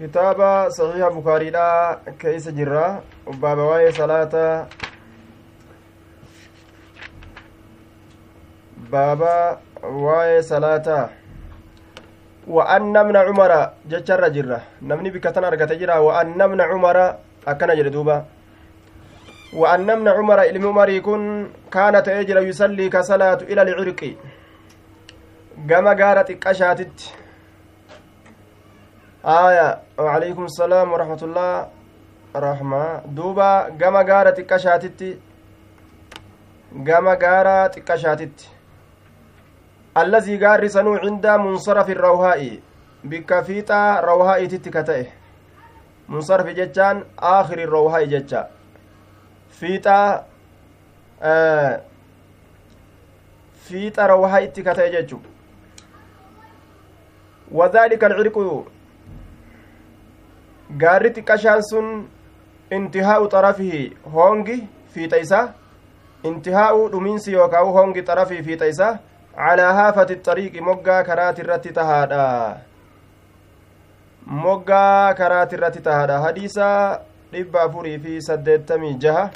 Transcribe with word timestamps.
kitaaba 0.00 0.72
saxiiha 0.72 1.12
bukaariidha 1.12 1.64
keeysa 2.20 2.56
jirra 2.56 3.04
baaba 3.40 3.62
waa'ee 3.70 3.92
salaata 3.92 4.44
baaba 8.92 9.60
waa'ee 9.84 10.42
salaataa 10.52 11.08
وأن 12.50 12.96
ابن 12.96 13.16
عمر 13.16 13.52
جتشر 13.86 14.28
جرة. 14.28 14.60
نمني 14.82 15.10
بكتن 15.14 15.44
أرقت 15.44 15.72
جرة. 15.72 16.00
وأن 16.00 16.40
ابن 16.40 16.60
عمر 16.60 16.96
أكن 17.46 17.70
جردوبا 17.78 18.24
وأن 19.54 19.90
ابن 19.90 20.08
عمر 20.08 20.42
إلم 20.42 20.66
عمر 20.66 20.88
يكون 20.88 21.22
كانت 21.70 22.08
أجر 22.08 22.38
يصلي 22.42 22.88
كصلاة 22.88 23.40
إلى 23.50 23.62
العرق. 23.62 24.00
قام 25.70 25.86
قارت 26.00 26.30
إكشاتت 26.30 26.98
آية 29.24 29.78
وعليكم 29.98 30.44
السلام 30.44 30.92
ورحمة 30.92 31.22
الله. 31.22 31.68
رحمة. 32.36 32.84
دوبا 33.06 33.52
قام 33.80 33.96
قارت 33.96 34.38
إكشاتت 34.38 35.18
قام 36.88 37.08
قارت 37.08 37.78
إكشاتت 37.78 38.48
الذي 39.96 40.46
قال 40.46 40.70
سنو 40.70 40.94
عند 40.94 41.26
منصرف 41.26 41.90
الروهاء 41.90 42.58
بك 43.04 43.40
فيتا 43.40 44.00
روهاء 44.00 44.46
تتكتئه 44.46 45.06
منصرف 46.08 46.46
جتان 46.46 47.04
آخر 47.18 47.58
الروهاء 47.58 48.04
جتا 48.04 48.50
فيتا 49.50 50.26
آه 51.22 51.80
فيتا 53.66 54.06
روهاء 54.06 54.46
تكتئه 54.46 55.00
جتو 55.00 55.18
وذلك 57.52 58.04
العرق 58.04 58.64
gaarri 60.78 61.10
xiqqashaan 61.16 61.62
sun 61.70 62.08
intihaa'u 62.78 63.28
xarafihi 63.34 63.82
hoongi 64.14 64.56
fiixa 64.94 65.18
isa 65.26 65.40
intihaa'u 66.24 66.88
dhumiinsi 66.92 67.32
yookaan 67.32 67.72
hoongi 67.78 68.02
xarafii 68.02 68.42
fiixa 68.42 68.66
isaa 68.74 68.98
الطريق 70.10 70.62
مقا 70.62 71.02
كرات 71.02 71.40
الرت 71.40 71.68
تهادا 71.68 72.58
مقا 74.26 75.12
كرات 75.12 75.54
الرت 75.54 75.78
تهادا 75.78 76.24
حديثا 76.26 77.00
dhibba 77.32 77.62
afurii 77.62 77.98
fi 77.98 78.22
saddeettamii 78.22 78.94
jaha 79.02 79.30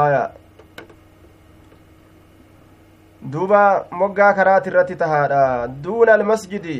aya 0.00 0.20
duuba 3.32 3.86
moggaa 3.90 4.32
karaati 4.32 4.70
irratti 4.70 4.96
tahaadha 5.00 5.40
duuna 5.86 6.12
almasjidi 6.18 6.76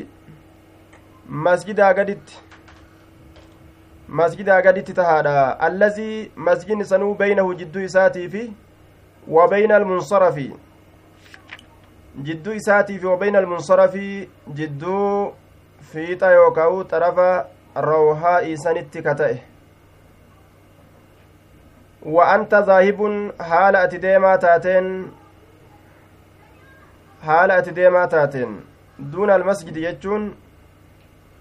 masjidaa 1.46 1.92
gaditti 2.00 2.38
masjidaa 4.08 4.62
gaditti 4.62 4.92
tahaadha 4.92 5.60
allazii 5.60 6.30
masjidni 6.36 6.84
sanuu 6.84 7.14
beynahu 7.14 7.54
jidduu 7.54 7.80
isaatii 7.90 8.28
fi 8.28 8.52
wa 9.28 9.48
beyna 9.48 9.76
almunsarafi 9.76 10.52
jidduu 12.22 12.52
isaatiif 12.52 13.04
wabayna 13.04 13.38
almunsarafi 13.38 14.28
jidduu 14.54 15.34
fiixa 15.92 16.30
yookaa'u 16.30 16.84
xarafa 16.84 17.28
rawhaa 17.88 18.40
isanitti 18.54 19.02
ka 19.02 19.14
ta'e 19.14 19.36
wa 22.16 22.26
anta 22.32 22.62
zaahibun 22.62 23.32
haala 23.50 23.80
ati 23.80 24.02
deemaa 24.06 24.38
taateen 24.38 24.90
haala 27.26 27.54
ati 27.62 27.76
deemaa 27.78 28.06
taateen 28.16 28.58
duuna 29.12 29.34
almasjidi 29.34 29.80
jechuun 29.86 30.28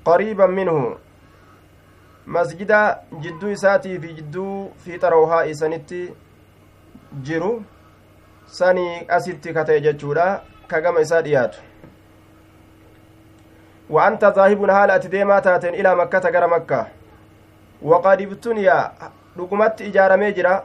qariiban 0.06 0.52
minhu 0.52 0.82
masjida 2.36 3.00
jidduu 3.22 3.50
isaatii 3.56 4.00
fi 4.00 4.14
jidduu 4.14 4.72
fiixa 4.86 5.10
rawhaa 5.10 5.46
isanitti 5.46 6.00
jiru 7.30 7.52
sanii 8.46 9.06
asitti 9.08 9.54
ka 9.54 9.64
ta'e 9.66 9.82
jechuudha. 9.82 10.42
Kagama 10.68 11.02
isaa 11.02 11.22
dhiyaatu. 11.22 11.60
Wa 13.90 14.06
anta 14.06 14.32
zaahibun 14.32 14.70
haala 14.70 14.94
ati 14.94 15.10
deemaa 15.10 15.42
taateen 15.42 15.76
ilaa 15.76 15.96
makkata 15.96 16.32
gara 16.32 16.48
makkaa. 16.48 16.86
Waqad 17.82 18.22
ibtuniya 18.22 18.92
dhugumatti 19.38 19.84
ijaaramee 19.88 20.32
jira. 20.34 20.64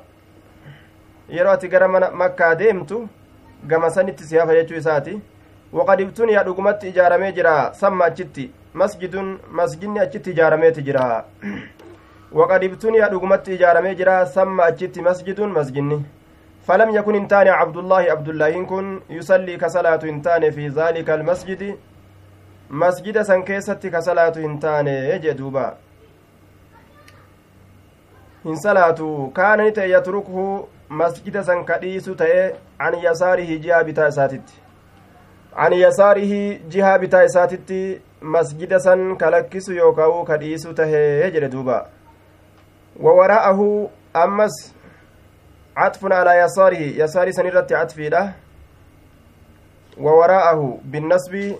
Yeroo 1.28 1.52
ati 1.52 1.68
gara 1.68 1.88
mana 1.88 2.10
makkaa 2.10 2.54
deemtu 2.54 3.08
gama 3.66 3.90
sanitti 3.90 4.24
si 4.24 4.36
hafa 4.36 4.54
jechuu 4.54 4.76
isaati 4.76 5.20
waqad 5.72 6.00
ibtuniya 6.00 6.44
dhugumatti 6.44 6.88
ijaaramee 6.88 7.32
jira 7.32 7.74
samma 7.74 8.04
achitti 8.04 8.50
masjidun 8.74 9.38
masjidni 9.50 10.00
achitti 10.00 10.30
ijaarameeti 10.30 10.82
jira 10.82 11.24
waqad 12.32 12.62
ibtuniya 12.62 13.08
dhugumatti 13.08 13.54
ijaaramee 13.54 13.94
jira 13.94 14.26
samma 14.26 14.64
achitti 14.64 15.02
masjidun 15.02 15.52
masjidni 15.52 16.04
فلم 16.68 16.90
يكن 16.94 17.14
انتان 17.14 17.48
عبد 17.48 17.76
الله 17.76 17.98
عبد 17.98 18.28
الله 18.28 18.62
كن 18.64 19.00
يصلي 19.10 19.56
كصلاة 19.56 20.00
انتان 20.04 20.50
في 20.50 20.68
ذلك 20.68 21.10
المسجد 21.10 21.76
مسجد 22.70 23.22
سنكيست 23.22 23.86
كصلاة 23.86 24.32
انتان 24.36 24.86
يجدوبا 24.86 25.76
إن 28.46 28.56
صلاة 28.56 29.30
كان 29.36 29.60
يتركه 29.76 30.66
مسجد 30.90 31.40
سنكديس 31.40 32.04
تأي 32.04 32.54
عن 32.80 32.94
يساره 32.94 33.50
جهة 35.56 35.66
بتاع 35.66 35.72
ساتت 35.72 35.72
عن 35.72 35.72
يساره 35.72 36.58
جهة 36.70 36.96
بتاع 36.96 37.26
ساتت 37.26 38.00
مسجد 38.22 38.76
سن 38.76 39.16
كلكس 39.16 39.68
يوكاو 39.68 40.24
كديس 40.24 40.62
تهي 40.62 41.26
يجدوبا 41.26 41.86
ووراءه 43.00 43.90
أمس 44.16 44.74
عطف 45.76 46.12
على 46.12 46.38
يساره. 46.38 47.02
يسار 47.02 47.30
سنرت 47.30 47.72
عطفيده 47.72 48.32
ووراءه 49.98 50.78
بالنسب 50.84 51.56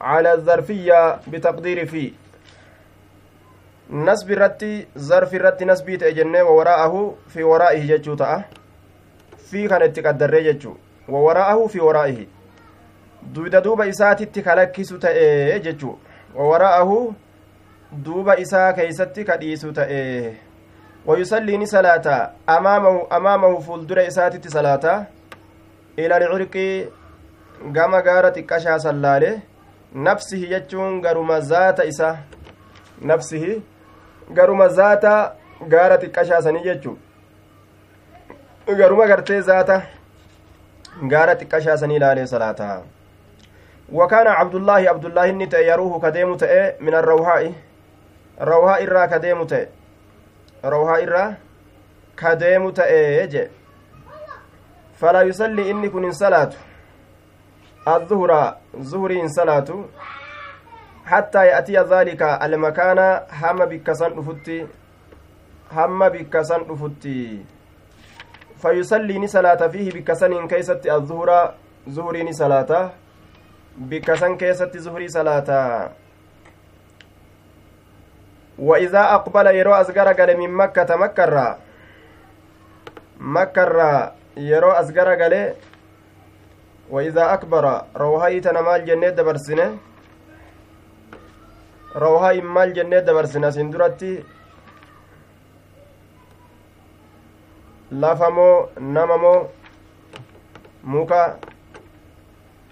على 0.00 0.32
الظرفية 0.32 1.20
بتقدير 1.28 1.86
في. 1.86 2.12
نسب 3.90 4.30
الرتي 4.30 4.86
ظرف 4.98 5.34
الرتي 5.34 5.64
نسبي 5.64 5.96
تأجنة 5.96 6.42
ووراءه 6.42 7.14
في 7.28 7.42
ورائه 7.42 7.96
جتشو 7.96 8.14
تأه. 8.14 8.44
في 9.50 9.68
كانت 9.68 9.96
تقدر 9.96 10.40
جتشو. 10.40 10.74
ووراءه 11.08 11.66
في 11.66 11.80
ورائه. 11.80 12.39
Duuda 13.22 13.60
duuba 13.60 13.86
isaatitti 13.86 14.42
kalakkisu 14.42 14.98
ta'e 14.98 15.60
jechuu 15.60 15.98
wawara'ahu 16.34 17.14
duuba 18.04 18.36
isaa 18.36 18.72
keeysatti 18.72 19.24
kadhiisu 19.24 19.72
ta'e 19.72 20.36
ني 21.06 21.66
صلاة 21.66 22.30
أمامه 22.48 23.06
أمامه 23.12 23.60
فولدر 23.60 24.06
إساتي 24.06 24.48
صلاة 24.48 25.06
إلى 25.98 26.16
العرق 26.16 26.54
قام 27.76 27.94
قارة 27.94 28.36
كشا 28.40 28.78
صلاله 28.78 29.40
نفسه 29.94 30.42
يجون 30.54 31.06
قرم 31.06 31.32
ذات 31.32 31.80
إسا 31.80 32.18
نفسه 33.02 33.60
قرم 34.36 34.62
ذات 34.62 35.04
قارة 35.72 36.04
كشا 36.16 36.40
سني 36.40 36.60
يجون 36.66 36.98
قرم 38.68 39.00
قرتي 39.10 39.40
ذات 39.40 39.70
قارة 41.12 41.40
كشا 41.52 41.76
سني 41.76 41.98
لالي 41.98 42.26
صلاة 42.26 42.82
وكان 43.92 44.26
عبد 44.26 44.54
الله 44.54 44.90
عبد 44.90 45.04
الله 45.04 45.30
إني 45.30 45.48
يروه 45.52 46.00
كديم 46.00 46.28
من 46.80 46.94
الروحاء 46.94 47.52
روحاء 48.40 48.82
إرا 48.82 49.06
كديم 49.06 49.44
تأ 49.44 49.66
rawhaa 50.62 51.00
irraa 51.00 51.36
ka 52.14 52.34
deemu 52.36 52.72
ta'ee 52.72 53.26
jee 53.34 53.50
falaa 55.00 55.22
yusallii 55.28 55.70
inni 55.70 55.88
kun 55.90 56.04
hin 56.04 56.12
salaatu 56.14 56.58
adduhura 57.92 58.40
zuhurii 58.90 59.20
hin 59.20 59.32
salaatu 59.36 59.78
hattaa 61.12 61.44
ya'tiya 61.44 61.84
dhaalika 61.92 62.40
almakaana 62.48 63.06
hamma 63.42 63.66
bikkasan 63.66 64.14
dhufutti 64.18 64.58
hamma 65.78 66.10
bikkasan 66.10 66.64
dhufutti 66.68 67.16
fayusallii 68.62 69.18
ni 69.18 69.28
salaata 69.28 69.70
fiihi 69.70 69.92
bikkasan 73.78 74.38
keessatti 74.38 74.78
zuhurii 74.78 75.08
salaata. 75.08 75.90
وإذا 78.60 79.02
أقبل 79.16 79.46
يرو 79.56 79.72
أزغر 79.72 80.08
قال 80.12 80.36
من 80.36 80.50
مكة 80.52 80.96
مكة 83.20 83.62
الرا 83.62 84.12
يرو 84.36 84.70
أزغر 84.70 85.08
قال 85.22 85.54
وإذا 86.90 87.24
أكبر 87.34 87.64
روهاي 87.96 88.40
تنمال 88.40 88.84
جنة 88.84 89.08
دبرسنة 89.16 89.66
روهاي 91.96 92.40
مال 92.40 92.72
جنة 92.76 92.98
دبرسنة 93.00 93.50
سندرتي 93.50 94.24
lafamoo 97.90 98.68
namamoo 98.78 99.48
muka? 100.84 101.38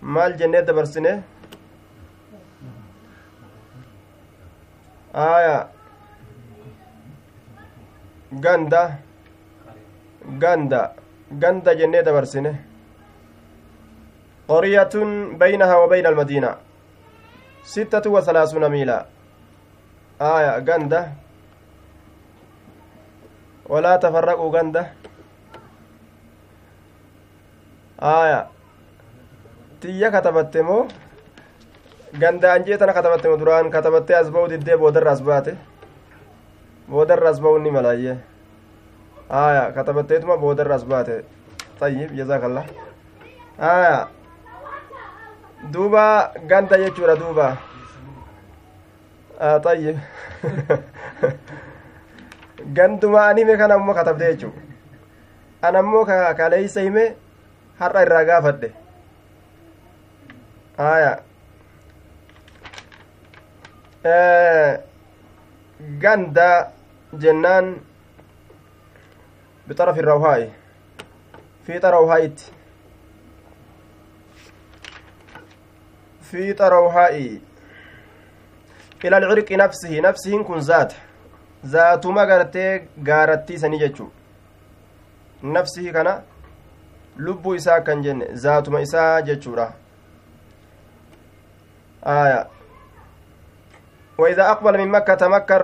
Maal 0.03 0.33
jennee 0.39 0.63
dabarsine 0.63 1.13
aya 5.15 5.69
ganda 8.33 8.99
ganda 10.39 10.83
ganda 11.43 11.75
jennee 11.75 12.03
dabarsine 12.03 12.53
qoryatun 14.49 15.39
baynahaa 15.39 15.81
wa 15.83 15.89
bayna 15.89 16.09
almadiina 16.09 16.51
sittatu 17.63 18.13
wa 18.13 18.23
salaasuuna 18.23 18.69
miila 18.69 19.07
aya 20.19 20.61
ganda 20.61 21.01
walaa 23.69 23.99
tafarraquu 23.99 24.51
ganda 24.51 24.83
aya 27.99 28.49
tiyya 29.81 30.11
katabatte 30.11 30.63
moo 30.63 30.87
gandaan 32.21 32.65
jee 32.67 32.77
tana 32.79 32.93
katabatte 32.93 33.29
moo 33.29 33.37
duraan 33.39 33.71
katabattee 33.71 34.17
as 34.17 34.31
ba'uu 34.31 34.49
diddee 34.51 34.77
boodarra 34.77 35.13
as 35.13 35.23
baate 35.23 35.55
boodarra 36.91 37.29
as 37.31 37.41
ba'uu 37.41 37.59
ni 37.59 37.71
malaayyee 37.71 38.17
aya 39.31 39.73
katabatteetuma 39.73 40.37
boodarra 40.37 40.75
as 40.75 40.85
baate 40.85 41.25
tayyib 41.81 42.11
jazaakallah 42.17 42.65
aya 43.59 44.09
duuba 45.73 46.33
ganda 46.51 46.77
jechuudha 46.79 47.17
duuba 47.21 47.47
tayyib 49.63 49.97
ganduma 52.75 53.21
an 53.29 53.37
hime 53.39 53.55
kana 53.57 53.75
ammoo 53.75 53.95
katabde 53.95 54.27
jechuu 54.33 54.53
an 55.63 55.77
ammoo 55.77 56.05
kaleeysa 56.41 56.81
hime 56.83 57.15
har'a 57.79 58.03
irraa 58.03 58.25
gaafadhe 58.25 58.73
aya 60.79 61.23
ganda 65.99 66.73
jennaan 67.19 67.77
بطرف 69.69 69.99
الروهاء 69.99 70.53
في 71.67 71.79
روهايت 71.79 72.41
في 76.23 76.53
روهاء 76.53 77.41
إلى 79.05 79.17
العرق 79.17 79.53
نفسه 79.53 80.01
نفسه 80.01 80.43
كن 80.43 80.59
ذات 80.59 80.93
ذاتuma 81.65 82.27
gartee 82.27 82.89
gaarattii 83.03 83.59
sanii 83.59 83.79
jechuu 83.79 84.11
nafsihi 85.43 85.93
kana 85.93 86.23
lubbuu 87.17 87.55
isaa 87.55 87.81
kan 87.81 88.03
jenne 88.03 88.27
zaatuma 88.35 88.81
isaa 88.81 89.23
jechuudha 89.23 89.73
aya 92.09 92.49
وإذا 94.19 94.51
أقبل 94.51 94.79
من 94.79 94.89
مكة 94.89 95.29
مكة 95.29 95.59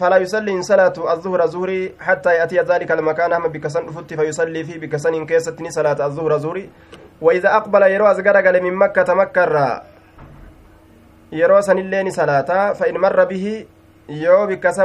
فلا 0.00 0.16
يصلي 0.16 0.62
صلاة 0.62 0.96
الظهر 0.96 1.46
زهري 1.46 1.94
حتى 2.00 2.34
يأتي 2.34 2.60
ذلك 2.64 2.88
المكان 2.92 3.32
هم 3.32 3.48
بكسن 3.52 3.86
فت 3.92 4.14
فيصلي 4.14 4.64
فيه 4.64 4.80
بكسن 4.80 5.26
كيستني 5.26 5.70
صلاة 5.70 6.06
الظهر 6.06 6.38
زهري 6.38 6.70
وإذا 7.20 7.56
أقبل 7.56 7.82
يروى 7.82 8.10
أزقر 8.10 8.62
من 8.64 8.74
مكة 8.74 9.14
مكة 9.14 9.82
يروى 11.32 11.62
سن 11.62 11.78
اللين 11.78 12.10
صلاة 12.10 12.72
فإن 12.72 12.96
مر 12.96 13.24
به 13.24 13.66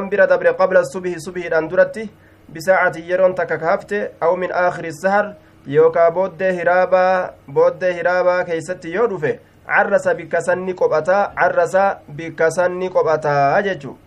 bira 0.10 0.28
dabre 0.28 0.54
qabla 0.54 0.86
subihi 0.86 1.20
subihiidhaan 1.20 1.68
duratti 1.70 2.10
bisaacati 2.54 3.02
yeroon 3.10 3.36
takka 3.36 3.58
kaafte 3.58 4.12
aw 4.22 4.36
min 4.36 4.52
aakhiri 4.52 4.94
sahar 4.94 5.36
yookaa 5.66 6.12
booddee 6.12 6.54
hiraabaa 6.54 7.34
booddee 7.50 7.94
hiraabaa 7.94 8.44
keeysatti 8.44 8.94
yoo 8.94 9.08
dhufe 9.10 9.40
carrasa 9.68 10.14
bikka 10.14 10.42
sanni 10.42 10.74
qophataa 10.74 11.32
carrasa 11.36 12.00
bikka 12.10 12.52
sanni 12.52 12.90
qophataa 12.90 13.62
jechu 13.62 13.98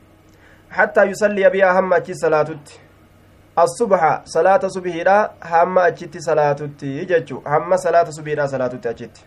hattaa 0.68 1.04
yusalliya 1.04 1.50
bihaa 1.50 1.72
hamma 1.72 1.96
achi 1.96 2.14
salaatutti 2.14 2.80
asubha 3.56 4.22
salaata 4.24 4.70
subihiidha 4.70 5.16
hamma 5.40 5.84
achitti 5.84 6.20
salaatutti 6.22 7.06
jechu 7.06 7.42
hamma 7.44 7.78
salaata 7.78 8.12
subihiidha 8.12 8.48
salaatutti 8.48 8.88
achitti 8.88 9.22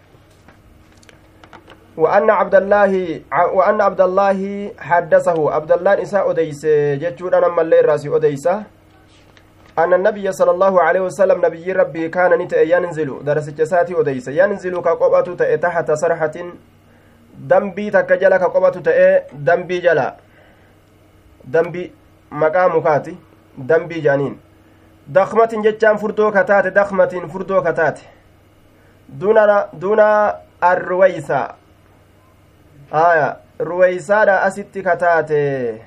وأن 1.98 2.30
عبد 2.30 2.56
الله 2.56 3.22
وأن 3.54 3.82
عبد 3.82 4.02
الله 4.02 4.40
حدثه 4.80 5.52
عبد 5.52 5.72
الله 5.72 5.94
إساء 6.02 6.32
أديس 6.32 6.66
جتشون 7.02 7.34
أنا 7.34 7.48
ملي 7.48 7.82
راسي 7.82 8.10
أديسة 8.16 8.64
أن 9.80 9.94
النبي 9.94 10.32
صلى 10.32 10.52
الله 10.52 10.82
عليه 10.82 11.00
وسلم 11.00 11.46
نبي 11.46 11.72
ربي 11.72 12.10
كان 12.10 12.32
نت 12.40 12.54
ينزل 12.54 13.24
درس 13.24 13.50
جساتي 13.50 14.00
أديس 14.00 14.28
ينزل 14.28 14.82
كقبة 14.82 15.28
تحت 15.56 15.92
سرحة 15.92 16.32
دنبي 17.38 17.90
تكجل 17.90 18.38
كقبة 18.38 18.70
تأ 18.70 19.24
دنبي 19.34 19.80
جلا. 19.80 20.16
دنبي 21.46 21.92
مقام 22.32 22.82
كاتي 22.82 23.16
دنبي 23.58 24.00
جانين. 24.00 24.40
دخمة 25.08 25.52
جتشان 25.66 25.98
فردو 25.98 26.32
كتات 26.32 26.68
دخمة 26.68 27.28
فردو 27.34 27.62
كتات 27.64 28.00
دون 29.10 29.38
دون 29.74 30.00
الرويسة. 30.64 31.56
aya 32.94 33.38
ruweysaadha 33.60 34.42
asitti 34.44 34.84
kataate 34.84 35.82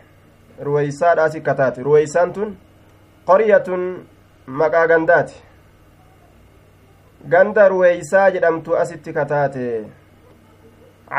ruweysaadha 0.58 1.24
asit 1.24 1.42
kataate 1.42 1.82
ruweysaan 1.82 2.32
tun 2.32 2.56
qoryatun 3.28 3.84
maqaa 4.60 4.86
gandaati 4.90 5.42
ganda 7.32 7.68
ruweysaa 7.68 8.30
jedhamtu 8.36 8.76
asitti 8.82 9.12
kataate 9.16 9.64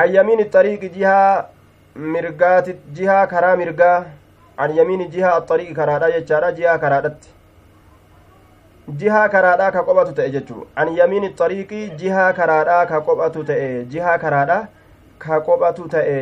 an 0.01 0.13
yamiini 0.15 0.45
xariiqi 0.53 0.89
jihaa 0.95 1.45
mirgaati 2.15 2.77
jihaa 2.99 3.27
karaa 3.33 3.55
mirgaa 3.63 3.97
an 4.65 4.77
yamiini 4.77 5.09
jihaa 5.17 5.35
axariiqi 5.41 5.77
karaadha 5.81 6.11
jechaadha 6.15 6.51
jihaa 6.61 6.77
karaadhatti 6.85 7.35
jihaa 9.03 9.27
karaadhaa 9.35 9.71
ka 9.77 9.83
qophatu 9.91 10.17
ta'e 10.19 10.31
jechuu 10.39 10.67
an 10.83 10.95
yamiini 10.97 11.35
xariiqi 11.39 11.85
jihaa 12.03 12.33
karaadhaa 12.41 12.81
ka 12.91 13.05
qophatu 13.09 13.47
ta'e 13.49 13.71
jihaa 13.95 14.17
karaadha 14.25 14.61
ka 15.25 15.41
qophatu 15.49 15.89
ta'e 15.95 16.19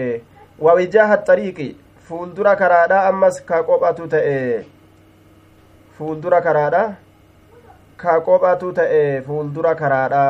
wawijaaha 0.67 1.25
xariiqi 1.27 1.73
fuuldura 2.07 2.55
karaadha 2.63 3.03
ammas 3.11 3.43
ka 3.51 3.61
qophatu 3.69 4.07
ta'e 4.15 4.39
fuuldura 5.97 6.41
karaadha 6.41 6.83
ka 7.97 8.19
qophatu 8.27 8.71
ta'e 8.79 9.21
fuuldura 9.27 9.75
karaadha 9.81 10.23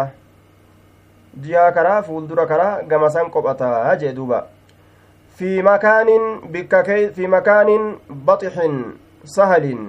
jihaa 1.45 1.71
karaa 1.77 2.01
fuuldura 2.09 2.45
karaa 2.51 2.81
gamasan 2.89 3.31
qophataa 3.35 3.95
jee 4.01 4.13
duuba 4.17 4.39
fi 5.37 5.61
makaanin 5.61 6.25
baxixin 8.27 8.75
sahalin 9.35 9.81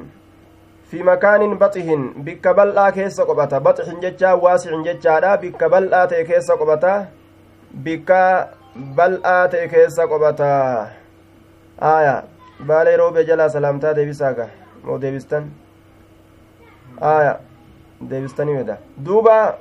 fi 0.91 1.03
makaanin 1.03 1.59
baxihin 1.59 2.03
bikka 2.25 2.55
bal'aa 2.55 2.93
keessa 2.93 3.27
qophata 3.29 3.61
baxixin 3.61 4.01
jechaa 4.05 4.35
waasicin 4.45 4.85
jechaadha 4.89 5.37
bikka 5.45 5.69
bal'aa 5.69 6.07
ta'e 6.13 6.25
keessa 6.31 6.57
qophata 6.61 6.95
bikka 7.89 8.23
bal'aa 8.97 9.49
ta'e 9.53 9.69
keessa 9.69 10.09
qophataa 10.13 10.89
aya 11.93 12.17
baalee 12.67 12.97
roobee 12.97 13.25
jalaa 13.31 13.49
salaamtaa 13.59 13.95
deebisaaga 14.01 14.49
moo 14.85 14.99
deebistan 15.01 15.51
aya 17.01 17.39
deebistanii 18.01 18.57
weda 18.57 18.79
duuba 18.97 19.59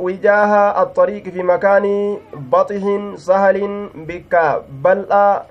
wijaaha 0.00 0.82
الطريق 0.82 1.28
في 1.28 1.42
مكان 1.42 2.18
بطح 2.34 2.82
سهل 3.14 3.88
بك 3.94 4.62
بلأ. 4.82 5.42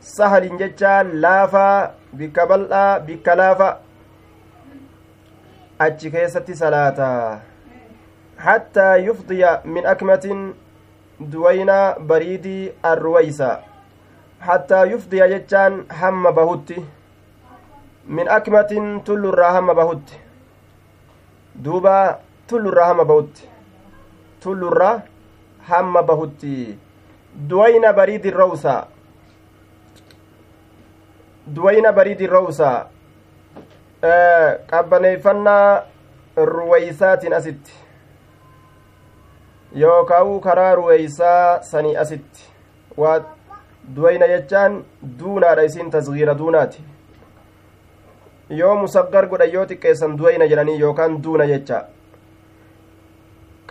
سهل 0.00 0.56
جتا 0.56 1.02
لافا 1.02 1.94
بك 2.12 2.40
بلأ 2.40 2.98
بك 2.98 3.28
لافا. 3.28 3.78
achi 5.78 6.10
keessatti 6.10 6.54
salaataa 6.54 7.38
حتى 8.38 8.96
يفضي 8.96 9.46
من 9.64 9.86
أكمة 9.86 10.54
دوينا 11.20 11.98
بريدي 11.98 12.72
الرويسة. 12.84 13.67
يفضي 14.84 15.28
جتان 15.28 15.86
هم 15.92 16.30
بهوتي. 16.30 16.84
من 18.06 18.28
أكمة 18.28 19.02
تل 19.04 19.26
الراهم 19.26 19.72
بهوتي. 19.74 20.18
دوبا 21.54 22.18
تل 22.48 22.66
الراهم 22.66 23.04
بهوتي. 23.04 23.48
تل 24.40 24.64
الرا 24.64 25.02
هم 25.68 26.00
بهوتي. 26.00 26.78
دوينا 27.36 27.90
بريد 27.90 28.26
الروسة 28.26 28.84
دوينا 31.46 31.90
بريد 31.90 32.22
الروسة 32.22 32.86
qabbaneeffannaa 34.70 35.82
ruweeysaatiin 36.36 37.34
asitti 37.34 37.72
yookaa'u 39.74 40.40
karaa 40.40 40.74
ruweeysaa 40.74 41.62
sanii 41.62 41.96
asitti 41.96 42.44
waa 42.96 43.20
duweyna 43.96 44.26
jechaan 44.32 44.82
duunaadha 45.18 45.62
isiin 45.68 45.90
tasgiira 45.90 46.34
duunaati 46.38 46.82
yoo 48.60 48.74
musaggar 48.82 49.26
godhan 49.30 49.52
yoo 49.54 49.66
xiqqeessan 49.70 50.16
duweyna 50.18 50.46
jedhanii 50.52 50.78
yookaan 50.80 51.22
duuna 51.24 51.46
jecha 51.52 51.78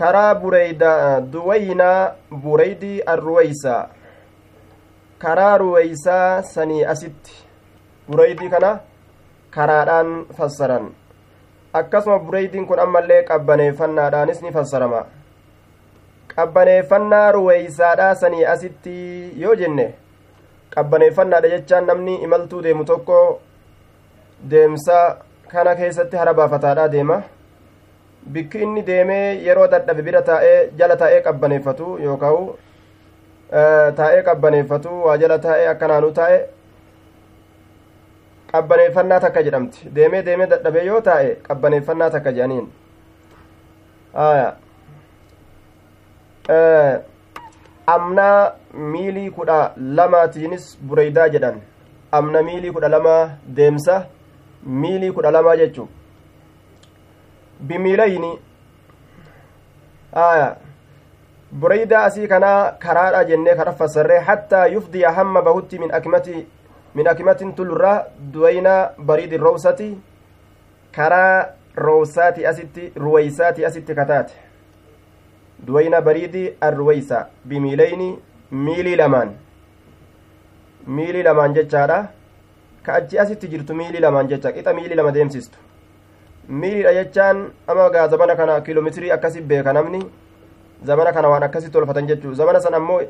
karaa 0.02 0.36
bureyda 0.42 0.92
duwaynaa 1.34 2.12
bureydii 2.44 3.02
arruweysaa 3.14 3.82
karaa 5.26 5.58
ruweysaa 5.58 6.42
sanii 6.54 6.84
asitti 6.94 7.34
bureydii 8.10 8.50
kana 8.56 8.72
karaadhaan 9.58 10.12
fassaran 10.38 10.90
akkasuma 11.74 12.20
bureydiin 12.26 12.68
kun 12.68 12.80
ammallee 12.80 13.22
qabbaneeffannaadhaanis 13.30 14.42
ni 14.42 14.52
fassarama 14.58 15.06
qabbaneeffannaa 16.36 17.32
ruweysaadhaa 17.38 18.16
sanii 18.16 18.46
asitti 18.56 18.98
yoo 19.42 19.56
jenne 19.62 19.88
qabbaneeffannaadha 20.76 21.50
jechaan 21.56 21.86
namni 21.88 22.16
imaltuu 22.28 22.62
deemu 22.64 22.86
tokko 22.86 23.18
deemsa 24.52 24.98
kana 25.52 25.76
keessatti 25.76 26.18
hara 26.18 26.34
baafataadha 26.34 26.88
deema. 26.92 27.22
Bikki 28.34 28.62
inni 28.64 28.82
deemee 28.88 29.40
yeroo 29.48 29.68
dadhabe 29.72 30.02
bira 30.08 30.22
taa'ee 30.30 30.70
jala 30.80 30.96
taa'ee 31.02 31.22
qabbaneeffatu 31.28 31.98
yookaan 32.04 32.48
taa'ee 34.00 34.22
qabbaneeffatu 34.30 34.90
waa 35.06 35.18
jala 35.18 35.38
taa'ee 35.46 35.68
akkanaanuu 35.74 36.12
taa'e 36.22 36.40
qabbaneeffannaa 38.52 39.20
takka 39.20 39.42
jedhamti. 39.50 39.90
Deemee 39.96 40.24
deemee 40.26 40.48
dadhabee 40.56 40.86
yoo 40.86 41.02
taa'e 41.02 41.36
qabbaneeffannaa 41.48 42.10
takka 42.18 42.32
jedhaniin 42.40 42.68
amnaa 47.96 48.52
miilii 48.94 49.30
kudha 49.32 49.58
lamaatiinis 49.98 50.66
bureydaa 50.88 51.28
jedhan 51.36 51.60
amna 52.20 52.42
miilii 52.48 52.72
kudha 52.78 52.90
lama 52.94 53.14
deemsa 53.60 53.96
miilii 54.82 55.12
kudha 55.18 55.32
lamaa 55.32 55.56
jechuun 55.62 55.90
bimiilayni 57.70 58.32
aya 60.24 60.50
bureydaa 61.62 62.04
asii 62.10 62.28
kanaa 62.34 62.72
karaadha 62.86 63.24
jennee 63.30 63.56
kara 63.62 63.74
fassarree 63.82 64.20
hattaa 64.32 64.66
yufdiya 64.74 65.12
hamma 65.20 65.42
bahutti 65.42 65.80
min 65.84 65.94
akimati 66.00 66.48
min 66.96 67.08
akimatin 67.08 67.54
tulurraa 67.54 68.04
duwaynaa 68.34 68.82
bariidi 69.12 69.38
rowsati 69.38 69.88
karaa 71.00 71.46
rowsaati 71.76 72.46
asitti 72.52 72.92
ruweysaati 73.06 73.66
asitti 73.66 73.96
kataate 73.96 74.47
duwayna 75.66 76.02
bariidi 76.02 76.54
arruweysa 76.62 77.28
bimiilayni 77.46 78.20
miilii 78.52 78.96
lamaan. 78.96 79.32
Miilii 80.88 81.24
lamaan 81.24 81.54
jechaadha. 81.54 82.08
Ka 82.84 82.94
achi 82.94 83.20
asitti 83.20 83.48
jirtu 83.48 83.76
miilii 83.76 84.00
lamaan 84.00 84.28
jecha 84.28 84.52
qixa 84.52 84.74
miilii 84.74 84.96
lama 84.96 85.12
deemsistu. 85.12 85.58
Miiliidha 86.50 86.94
jechaan 86.94 87.48
ama 87.68 87.90
gaa 87.90 88.08
zabana 88.08 88.36
kana 88.36 88.62
kiiloomeetirii 88.62 89.12
akkasi 89.12 89.42
beeka 89.42 89.74
namni. 89.74 90.06
Zabana 90.86 91.12
kana 91.14 91.28
waan 91.30 91.44
akkasi 91.44 91.70
tolfatan 91.70 92.08
jechuu. 92.08 92.34
Zabana 92.34 92.60
san 92.62 92.74
ammoo 92.74 93.02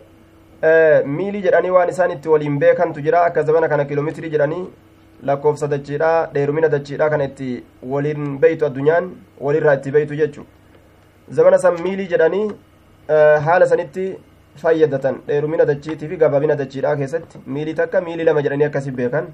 miilii 1.06 1.42
jedhanii 1.42 1.70
waan 1.70 1.90
isaan 1.90 2.12
itti 2.12 2.30
waliin 2.30 2.58
beekantu 2.60 3.02
jira 3.02 3.22
akka 3.26 3.44
zabana 3.44 3.68
kana 3.70 3.86
kiiloomeetirii 3.86 4.30
jedhanii 4.30 4.64
lakkoofsa 5.24 5.68
dachiidha 5.68 6.30
dheerumina 6.34 6.70
dachiidha 6.70 7.10
kana 7.10 7.24
itti 7.30 7.64
waliin 7.84 8.38
beeytu 8.40 8.66
addunyaan 8.66 9.12
walirraa 9.40 9.74
itti 9.76 9.92
beeytu 9.92 10.16
jechuu 10.16 10.46
san 11.36 11.82
miilii 11.84 12.08
jedhanii 12.08 12.52
haala 13.46 13.68
sanitti 13.68 14.18
fayyadatan 14.64 15.22
dheerumina 15.28 15.66
dachiitii 15.66 16.08
fi 16.10 16.18
gabaabina 16.18 16.56
dachiidhaa 16.56 16.96
keessatti 16.96 17.40
miilii 17.46 17.74
takka 17.74 18.02
miilii 18.02 18.24
lama 18.26 18.42
jedhanii 18.42 18.66
akkasi 18.66 18.92
beekan 18.92 19.28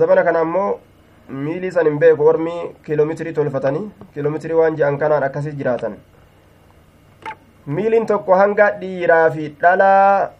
zabana 0.00 0.24
kana 0.24 0.40
ammoo 0.40 0.80
miilii 1.28 1.70
san 1.70 1.86
hin 1.86 1.98
beeku 1.98 2.24
ormii 2.26 2.60
kiiloomeetirii 2.84 3.32
tolfatanii 3.32 3.90
kiiloomeetirii 4.14 4.56
waan 4.60 4.76
je'an 4.76 4.98
kanaan 4.98 5.22
akkasi 5.28 5.52
jiraatan 5.52 5.96
miiliin 7.66 8.06
tokko 8.06 8.34
hanga 8.42 8.70
dhiiraa 8.80 9.30
fi 9.30 9.48
dhalaa 9.62 10.30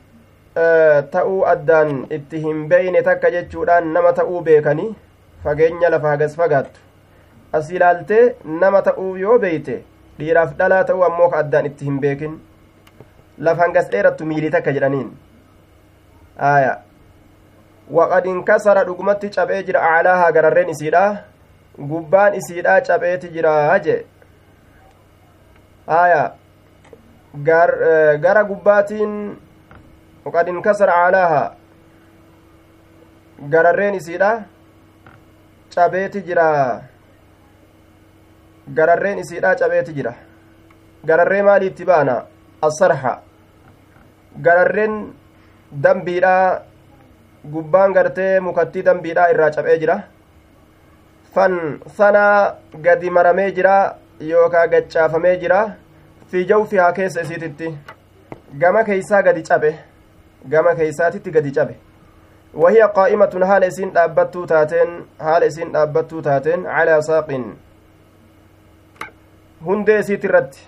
ta'uu 1.15 1.43
addaan 1.53 2.07
itti 2.19 2.41
hin 2.47 2.65
beeyne 2.69 3.03
takka 3.09 3.31
jechuudhaan 3.37 3.93
nama 3.97 4.13
ta'uu 4.21 4.41
beekanii 4.49 4.89
fageenya 5.45 5.91
lafa 5.95 6.09
hagas 6.15 6.37
fagaattu 6.41 6.81
as 7.59 7.71
ilaaltee 7.77 8.25
nama 8.65 8.83
ta'uu 8.89 9.13
yoo 9.25 9.39
beeyte 9.45 9.77
dhiiraaf 10.19 10.53
dhalaa 10.59 10.85
ta'uu 10.91 11.05
ammoo 11.09 11.29
ka 11.31 11.39
addaan 11.45 11.67
itti 11.71 11.85
hin 11.89 11.99
beekin 12.05 12.37
lafa 13.39 13.63
hangas 13.63 13.91
dheerattu 13.95 14.27
miilii 14.27 14.51
takka 14.57 14.73
jedhaniin 14.77 15.11
aya 16.51 16.73
waqad 17.99 18.27
inkasara 18.33 18.85
dhugumatti 18.89 19.31
cabee 19.37 19.63
jira 19.69 19.83
aclaahaa 19.91 20.33
gararreen 20.39 20.69
isiidha 20.75 21.05
gubbaan 21.93 22.35
isiidha 22.41 22.81
cabeeti 22.89 23.29
jira 23.37 23.55
jee 23.87 24.01
aya 26.01 26.23
gara 28.25 28.43
gubbaatiin 28.51 29.15
waqad 30.25 30.49
inkasara 30.55 30.95
aclaahaa 31.07 31.49
gararreen 33.55 33.95
isiidha 33.95 34.31
cabeeti 35.75 36.23
jira 36.29 36.49
gararreen 38.77 39.19
isiidha 39.19 39.55
cabeeti 39.61 39.93
jira 39.99 40.13
gararree 41.09 41.43
maaliitti 41.49 41.85
baana 41.91 42.15
asarxa 42.69 43.13
gararreen 44.47 44.95
dambiidha 45.83 46.35
gubbaan 47.53 47.93
gartee 47.93 48.41
mukattii 48.41 48.83
dambiidha 48.89 49.31
irraa 49.33 49.51
cabee 49.57 49.79
jira 49.83 49.97
fan 51.35 51.59
sanaa 51.97 52.55
gadi 52.87 53.11
maramee 53.11 53.51
jira 53.59 53.75
yookaa 54.31 54.67
gaccaafamee 54.73 55.37
jira 55.43 55.61
fi 56.31 56.45
jawfihaa 56.45 56.93
keessa 56.93 57.21
isiititti 57.27 57.75
gama 58.61 58.85
keeysaa 58.85 59.23
gadi 59.23 59.43
cabe 59.43 59.71
gama 60.55 60.75
keeysaatitti 60.75 61.31
gadi 61.31 61.53
cabe 61.53 61.77
وهي 62.55 62.83
قائمة 62.83 63.47
حال 63.47 63.65
إسين 63.65 63.91
dhaabattuu 63.93 64.47
taateen 64.47 65.05
haala 65.19 65.47
isiin 65.47 65.73
dhaabbattuu 65.73 66.23
taateen 66.23 66.63
calaa 66.65 67.03
saaqin 67.03 67.45
hundee 69.67 69.99
isiit 70.05 70.25
irratti 70.25 70.67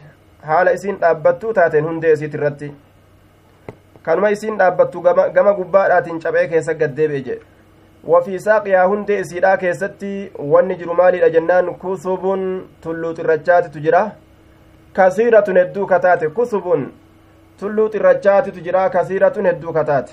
haala 0.51 0.73
isiin 0.79 1.01
dhaabbattuu 1.01 1.53
taateen 1.61 1.85
hundee 1.85 2.13
isiit 2.19 2.35
irratti 2.35 2.73
kanuma 4.03 4.31
isiin 4.37 4.59
dhaabbattu 4.59 5.03
gama 5.35 5.53
gubbaadhaatiin 5.63 6.21
caphee 6.21 6.49
keessa 6.49 6.75
gaddeebi'e 6.75 7.25
jedhe 7.29 7.51
wafii 8.05 8.41
saaqiyaa 8.41 8.87
hundee 8.89 9.21
isiidhaa 9.21 9.57
keessatti 9.57 10.33
wanni 10.39 10.75
jiru 10.77 10.95
maaliidha 10.95 11.29
jennaan? 11.31 11.75
Kusubun 11.75 12.69
tulluu 12.81 13.15
xirrachaatitu 13.15 13.81
jira. 13.81 14.11
Kasiiratun 14.93 15.57
hedduu 15.57 15.87
kataate. 15.87 16.29
Kusubun 16.29 16.93
tulluu 17.61 17.89
xirrachaatitu 17.89 18.61
jira 18.61 18.91
kasiiratun 18.91 19.47
hedduu 19.47 19.73
kataate. 19.73 20.13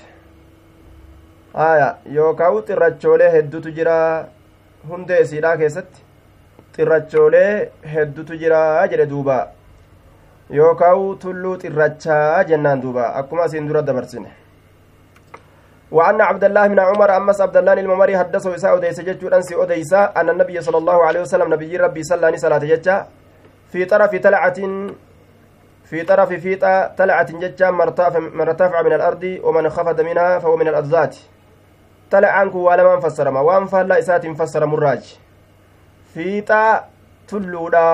Haya 1.54 1.94
yookaan 2.14 2.62
xirrachoolee 2.62 3.32
hedduutu 3.32 3.70
jira 3.70 4.28
hundee 4.88 5.20
isiidhaa 5.20 5.56
keessatti 5.56 6.02
xirrachoolee 6.78 7.70
hedduutu 7.94 8.38
jira 8.42 8.86
jedhe 8.90 9.06
duuba. 9.10 9.38
Yookaan 10.50 11.18
tulluu 11.22 11.56
xirrachaa 11.62 12.44
jennaan 12.44 12.82
duuba. 12.82 13.14
Akkuma 13.20 13.42
asiin 13.44 13.68
dura 13.68 13.82
dabarsine. 13.82 14.30
وأن 15.92 16.20
عبد 16.20 16.44
الله 16.44 16.66
بن 16.66 16.80
عمر 16.80 17.16
أمس 17.16 17.40
عبد 17.40 17.56
الله 17.56 17.72
الممري 17.72 18.18
حدثه 18.18 18.54
إساء 18.54 18.76
أديس 18.76 19.00
جتشو 19.00 19.28
أنسي 19.28 19.54
أديسا 19.62 20.12
أن 20.16 20.28
النبي 20.30 20.60
صلى 20.60 20.78
الله 20.78 21.04
عليه 21.04 21.20
وسلم 21.20 21.54
نبي 21.54 21.76
ربي 21.76 22.02
صلى 22.02 22.16
الله 22.16 22.26
عليه 22.26 22.36
وسلم 22.36 23.04
في 23.72 23.84
طرف 23.84 24.14
تلعة 24.14 24.58
في 25.84 26.02
طرف 26.02 26.28
في 26.28 26.56
تلعة 26.96 27.32
جتشا 27.32 27.70
مرتفع 28.40 28.82
من 28.82 28.92
الأرض 28.92 29.40
ومن 29.42 29.68
خفض 29.68 30.00
منها 30.00 30.38
فهو 30.38 30.56
من 30.56 30.68
الأرضات 30.68 31.16
تلعان 32.10 32.50
كو 32.50 32.58
ولا 32.58 32.94
من 32.94 33.00
فسر 33.00 33.30
ما 33.30 33.40
وان 33.40 33.64
فلا 33.66 33.98
إسات 33.98 34.26
فسر 34.26 34.66
مراج 34.66 35.18
fiixaa 36.14 36.84
tulluudha 37.30 37.84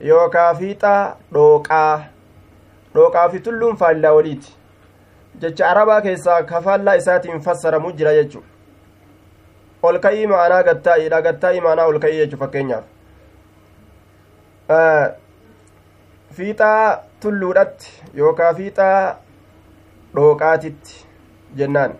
yookaa 0.00 0.54
fiixaa 0.54 1.16
dhooqaa. 1.34 2.04
Dhooqaa 2.94 3.28
fi 3.28 3.40
tulluun 3.40 3.76
faallaa 3.76 4.12
waliiti 4.16 4.52
jecha 5.42 5.70
arabaa 5.70 6.00
keessaa 6.00 6.42
kafaallaa 6.50 6.94
isaatiin 7.02 7.40
fassaramu 7.46 7.92
jira 8.00 8.12
jechu 8.18 8.42
ol 9.82 9.98
ka'ii 10.04 10.26
ma'anaa 10.32 10.62
gattaa'iidha 10.68 11.20
gattaa'ii 11.28 11.60
ma'anaa 11.64 11.86
ol 11.92 11.98
ka'ii 12.04 12.20
jechu 12.20 12.36
fakkeenyaaf. 12.42 12.84
Fiixaa 16.36 16.98
tulluudhatti 17.20 17.90
yookaa 18.20 18.52
fiixaa 18.54 19.16
dhooqaatitti 20.14 21.06
jennaan. 21.56 21.92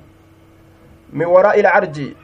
Min 1.13 1.29
waraa 1.29 1.55
ila 1.55 1.75
arjii 1.81 2.17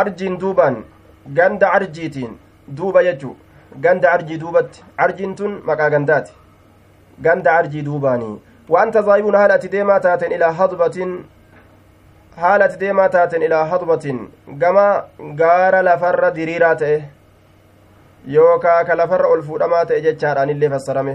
arjiin 0.00 0.40
duubaan 0.40 0.84
ganda 1.26 1.72
arjiitiin 1.72 2.38
duuba 2.76 3.02
jechu 3.04 3.36
ganda 3.80 4.12
arjii 4.12 4.40
duubatti. 4.40 4.84
Arjiin 4.98 5.34
tun 5.36 5.60
maqaa 5.64 5.90
gandaati. 5.90 6.32
Ganda 7.22 7.52
arjii 7.52 7.82
duubaanii 7.84 8.40
wanta 8.68 9.02
zaayibun 9.02 9.34
haala 9.34 9.54
ati 9.54 9.68
deemaa 9.72 10.00
taaten 10.00 10.32
ilaa 10.32 10.52
hadbatin 10.52 11.10
haala 12.36 12.64
ati 12.64 12.80
deemaa 12.80 13.08
taaten 13.08 13.42
ilaa 13.42 13.64
hadbatin 13.72 14.20
gama 14.62 14.84
gaara 15.40 15.82
lafarra 15.82 16.30
diriiraa 16.36 16.74
ta'e 16.82 17.02
yookaa 18.36 18.84
ka 18.84 18.94
lafarra 19.00 19.28
ol 19.28 19.42
fuudhamaa 19.48 19.84
ta'e 19.84 20.00
jechaadhaan 20.06 20.50
illee 20.50 20.70
fassarame. 20.74 21.14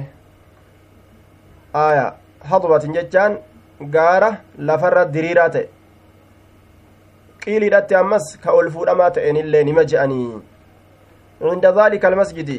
Aya 1.74 2.14
hadbatin 2.52 2.94
jechaan 2.94 3.38
gaara 3.96 4.30
lafarra 4.58 5.06
diriiraa 5.14 5.50
ta'e 5.50 5.70
qiiliidhatti 7.44 7.96
ammas 7.96 8.26
ka 8.44 8.54
ol 8.60 8.70
fuudhamaa 8.76 9.12
ta'een 9.18 9.38
illee 9.44 9.64
nima 9.70 9.84
je'anii 9.92 10.30
cinda 11.42 11.72
daalika 11.78 12.08
almasjidi 12.08 12.58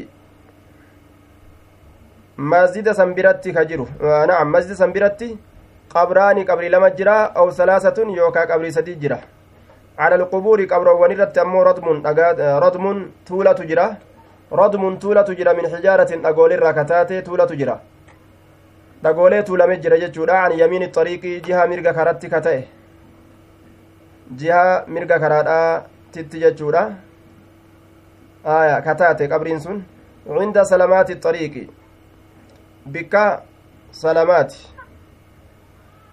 masjida 2.52 2.94
san 2.94 3.14
biratti 3.14 3.52
ka 3.52 3.64
jiru 3.64 3.86
naam 4.30 4.50
masjida 4.54 4.76
san 4.76 4.92
biratti 4.92 5.28
qabraani 5.94 6.44
qabrii 6.50 6.68
lama 6.74 6.90
jira 6.98 7.16
aw 7.34 7.50
salaasatun 7.58 8.14
yookaa 8.20 8.46
qabrii 8.46 8.72
sadii 8.78 8.96
jira 9.02 9.18
cala 9.98 10.14
alqubuuri 10.20 10.66
qabroowwan 10.72 11.12
irratti 11.16 11.40
ammoo 11.44 11.64
rodmun 11.68 12.02
rodmun 12.64 12.98
tuulatu 13.28 13.68
jira 13.70 13.86
rodmun 14.60 14.98
tuulatu 14.98 15.34
jira 15.38 15.54
min 15.54 15.66
hijaaratin 15.74 16.22
dhagoolirraa 16.22 16.72
kataate 16.80 17.22
tuulatu 17.22 17.56
jira 17.60 17.80
dhagoolee 19.02 19.42
tuulame 19.42 19.76
jira 19.82 19.98
jechuudha 19.98 20.42
an 20.44 20.52
yamiini 20.58 20.92
xariiqii 20.96 21.40
jiha 21.46 21.66
mirga 21.66 21.92
karatti 21.98 22.28
ka 22.30 22.40
ta'e 22.46 22.62
jiha 24.36 24.84
mirga 24.88 25.18
karaadhaa 25.18 25.82
titti 26.12 26.40
jechuudha. 26.40 26.94
Aya 28.44 28.82
kataate 28.82 29.28
qabriin 29.28 29.60
sun 29.60 29.84
cinda 30.26 30.64
salamaati 30.64 31.14
xariiqi 31.14 31.68
bikka 32.86 33.42
salamaati. 33.90 34.66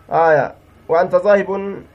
Aya 0.09 0.55
waanta 0.87 1.19
zaahibun 1.19 1.85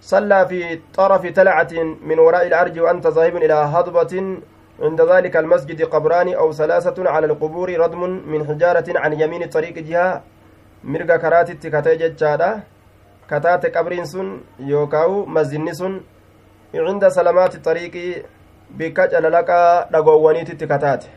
صلى 0.00 0.48
في 0.48 0.80
طرف 0.94 1.26
تلعة 1.26 1.72
من 2.02 2.18
وراء 2.18 2.46
الأرج 2.46 2.80
وأنت 2.80 3.06
ذاهب 3.06 3.36
إلى 3.36 3.52
هضبة 3.52 4.40
عند 4.80 5.00
ذلك 5.00 5.36
المسجد 5.36 5.82
قبران 5.82 6.34
أو 6.34 6.52
ثلاثة 6.52 7.10
على 7.10 7.26
القبور 7.26 7.68
ردم 7.80 8.02
من 8.32 8.46
حجارة 8.48 8.88
عن 8.96 9.12
يمين 9.20 9.42
الطريق 9.42 9.78
جهة 9.78 10.22
مرقى 10.84 11.18
كرات 11.18 11.50
كتاي 11.52 11.96
جتشادا 11.96 12.60
kataate 13.30 13.70
qabriin 13.70 14.06
sun 14.06 14.28
yookaawu 14.72 15.26
mazinni 15.26 15.74
sun 15.74 16.00
cinda 16.72 17.10
salamaati 17.10 17.58
xariiqii 17.66 18.22
bikka 18.78 19.06
calalaqaa 19.08 19.86
dhagoowwaniititti 19.92 20.66
kataate. 20.72 21.08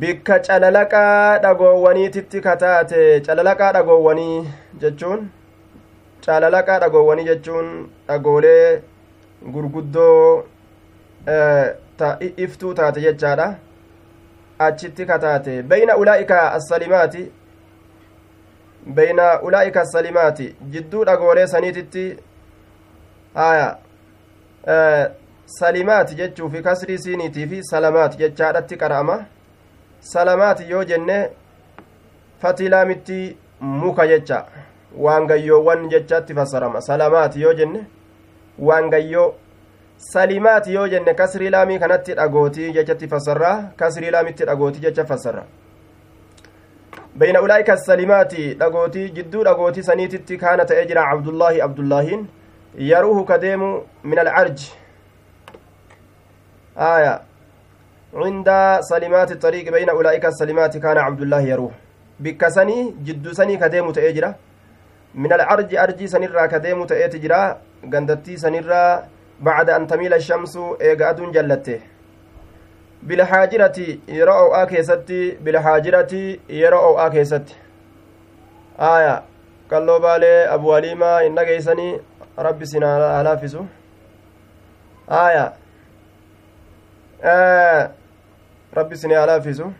Bikka 0.00 0.38
calalaqaa 0.46 1.38
dhagoowwaniititti 1.44 2.40
kataate. 2.40 3.20
Calalaqaa 3.26 3.72
dhagoowwanii 3.76 4.46
jechuun 4.80 5.28
calalaqaa 6.26 6.78
dhagoowwanii 6.86 7.24
jechuun 7.30 7.70
dhagoolee 8.08 8.82
gurguddoo 9.52 10.44
eh, 11.26 11.66
ta 11.96 12.16
iftuu 12.46 12.74
taate 12.74 13.00
jechaadha. 13.06 13.48
Achitti 14.58 15.06
kataate. 15.06 15.62
Beyna 15.62 15.96
ulaa'ikaa 15.96 16.50
assalimaati. 16.58 17.30
Beyna 18.86 19.40
ulaa'ika 19.42 19.80
assalimaati 19.80 20.54
jidduu 20.70 21.04
dhagoolee 21.04 21.46
saniititti 21.46 22.18
haya 23.34 23.76
salimaati 25.46 26.14
jechuufi 26.14 26.62
kasrii 26.62 26.98
siiniitii 26.98 27.46
fi 27.46 27.62
salamaati 27.64 28.16
jechaadhatti 28.18 28.76
qara'ama 28.76 29.24
salamaati 30.00 30.70
yoo 30.70 30.84
jenne 30.84 31.30
fatilaamitti 32.42 33.36
muka 33.60 34.06
jecha 34.06 34.44
waangayyoowwan 35.06 35.88
jechatti 35.88 36.34
fassarama 36.34 36.80
salamaati 36.80 37.40
yoo 37.42 37.52
jenne 37.54 37.84
waangayyoo 38.58 39.34
salimaati 40.12 40.74
yoo 40.74 40.88
jenne 40.88 41.14
kasrii 41.14 41.50
laamii 41.50 41.78
kanatti 41.78 42.14
dhagootii 42.14 42.72
jechatti 42.72 43.08
fassarraa 43.08 43.62
kasrii 43.76 44.10
laamitti 44.10 44.44
dhagootii 44.44 44.80
jecha 44.80 45.04
fassarra 45.04 45.44
بين 47.16 47.36
أولئك 47.36 47.70
السلمات 47.70 48.34
dhagootii 48.34 49.10
jidduu 49.16 49.44
dhagootii 49.44 49.82
saniititti 49.82 50.38
kaana 50.38 50.64
ta'ee 50.64 50.86
jira 50.86 51.02
cabdullaahi 51.10 51.62
abdullaahiin 51.62 52.26
yaruuhu 52.78 53.24
kadeemu 53.24 53.82
min 54.04 54.18
alcarj 54.18 54.60
آية. 56.78 57.20
عند 58.14 58.48
سلمات 58.80 59.32
الطريق 59.32 59.72
بين 59.72 59.88
أولئك 59.88 60.24
السلمات 60.26 60.76
كان 60.76 60.98
عبد 60.98 61.20
الله 61.22 61.40
يروح 61.40 61.72
بكسني 62.20 62.94
جد 63.06 63.32
سني 63.32 63.56
كديم 63.56 63.90
تأجرة 63.90 64.34
من 65.14 65.32
العرج 65.32 65.74
أرجي 65.74 66.06
سنرا 66.06 66.46
كديم 66.46 66.84
تأجرة 66.86 67.58
قندتي 67.92 68.36
سنرا 68.36 68.82
بعد 69.40 69.70
أن 69.70 69.86
تميل 69.86 70.14
الشمس 70.14 70.54
إيقاد 70.80 71.18
جلته 71.32 71.80
بالحاجرة 73.04 73.78
يرأوا 74.08 74.62
آكيستي 74.62 75.30
بالحاجرة 75.30 76.38
يرأوا 76.48 77.06
آكيستي 77.06 77.54
آية 78.80 79.22
قالوا 79.70 79.98
بالي 79.98 80.54
أبو 80.54 80.72
وليما 80.74 81.26
إن 81.26 81.44
جيسني 81.44 82.00
ربي 82.38 82.64
سنا 82.64 83.20
ألافسه 83.20 83.66
آية 85.10 85.52
آه 87.22 87.90
ربي 88.76 88.96
سني 88.96 89.24
ألافسه 89.24 89.70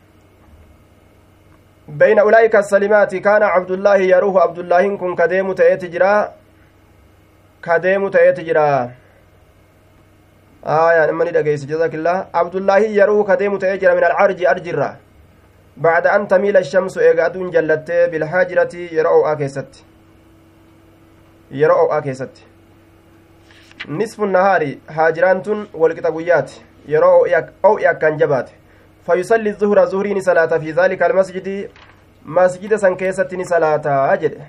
بين 1.89 2.19
أولئك 2.19 2.57
السلمات 2.57 3.15
كان 3.15 3.43
عبد 3.43 3.71
الله 3.71 3.97
يروه 3.97 4.41
عبد 4.43 4.59
الله 4.59 4.97
كن 4.97 5.17
كديم 5.17 5.53
تأتي 5.53 5.89
جرا 5.89 6.33
كديم 7.63 8.09
تأتي 8.09 8.43
جرا 8.43 8.91
آية 10.65 11.11
نمني 11.11 11.31
دقيس 11.31 11.65
جزاك 11.65 11.95
الله. 11.95 12.27
عبد 12.35 12.55
الله 12.55 12.79
يروه 12.79 13.25
كديم 13.25 13.59
تأتي 13.59 13.77
جرا 13.77 13.95
من 13.95 14.05
العرج 14.05 14.45
أرجرا 14.45 14.97
بعد 15.77 16.07
أن 16.07 16.29
تميل 16.29 16.57
الشمس 16.57 16.99
إيقادون 16.99 17.51
جلت 17.51 17.91
بالحاجرة 18.11 18.75
يرأوا 18.75 19.33
آكيست. 19.33 19.85
يرأوا 21.51 21.99
آكيست. 21.99 22.35
نصف 23.89 24.23
النهار 24.23 24.75
هاجرانتون 24.89 25.69
والكتابيات 25.75 26.53
yeroo 26.89 27.25
o'e 27.63 27.89
akkaan 27.89 28.19
jabaate 28.19 28.53
fayusalli 29.07 29.53
zuhura 29.53 29.87
zuhrii 29.87 30.15
ni 30.15 30.23
salaata 30.23 30.61
fi 30.61 30.73
daalika 30.73 31.07
almasjidi 31.07 31.69
masjida 32.25 32.79
san 32.79 32.97
keessatti 32.97 33.37
ni 33.37 33.45
salaataa 33.45 34.17
jedhe 34.17 34.47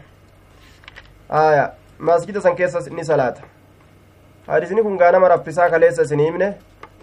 aya 1.29 1.71
masjida 1.99 2.41
san 2.41 2.55
keessa 2.55 2.79
ni 2.91 3.05
salaata 3.05 3.41
hadisni 4.47 4.83
kun 4.83 4.97
gaanama 4.97 5.27
raffisaa 5.35 5.69
kaleessa 5.69 6.03
isin 6.03 6.19
himne 6.27 6.53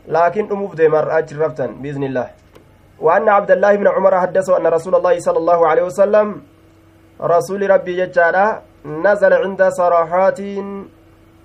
laakiin 0.08 0.48
dhumuuf 0.48 0.76
deemarra 0.76 1.16
achi 1.16 1.34
raftan 1.34 1.74
biizni 1.82 2.06
illah 2.12 2.28
وأن 3.02 3.28
عبد 3.28 3.50
الله 3.50 3.72
بن 3.76 3.86
عمر 3.88 4.20
حدثه 4.20 4.56
أن 4.58 4.66
رسول 4.66 4.94
الله 4.94 5.18
صلى 5.26 5.38
الله 5.38 5.60
عليه 5.66 5.82
وسلم 5.90 6.42
رسول 7.20 7.70
ربي 7.70 7.92
ججالا 8.00 8.46
نزل 9.06 9.32
عند 9.32 9.62
صراحات 9.68 10.40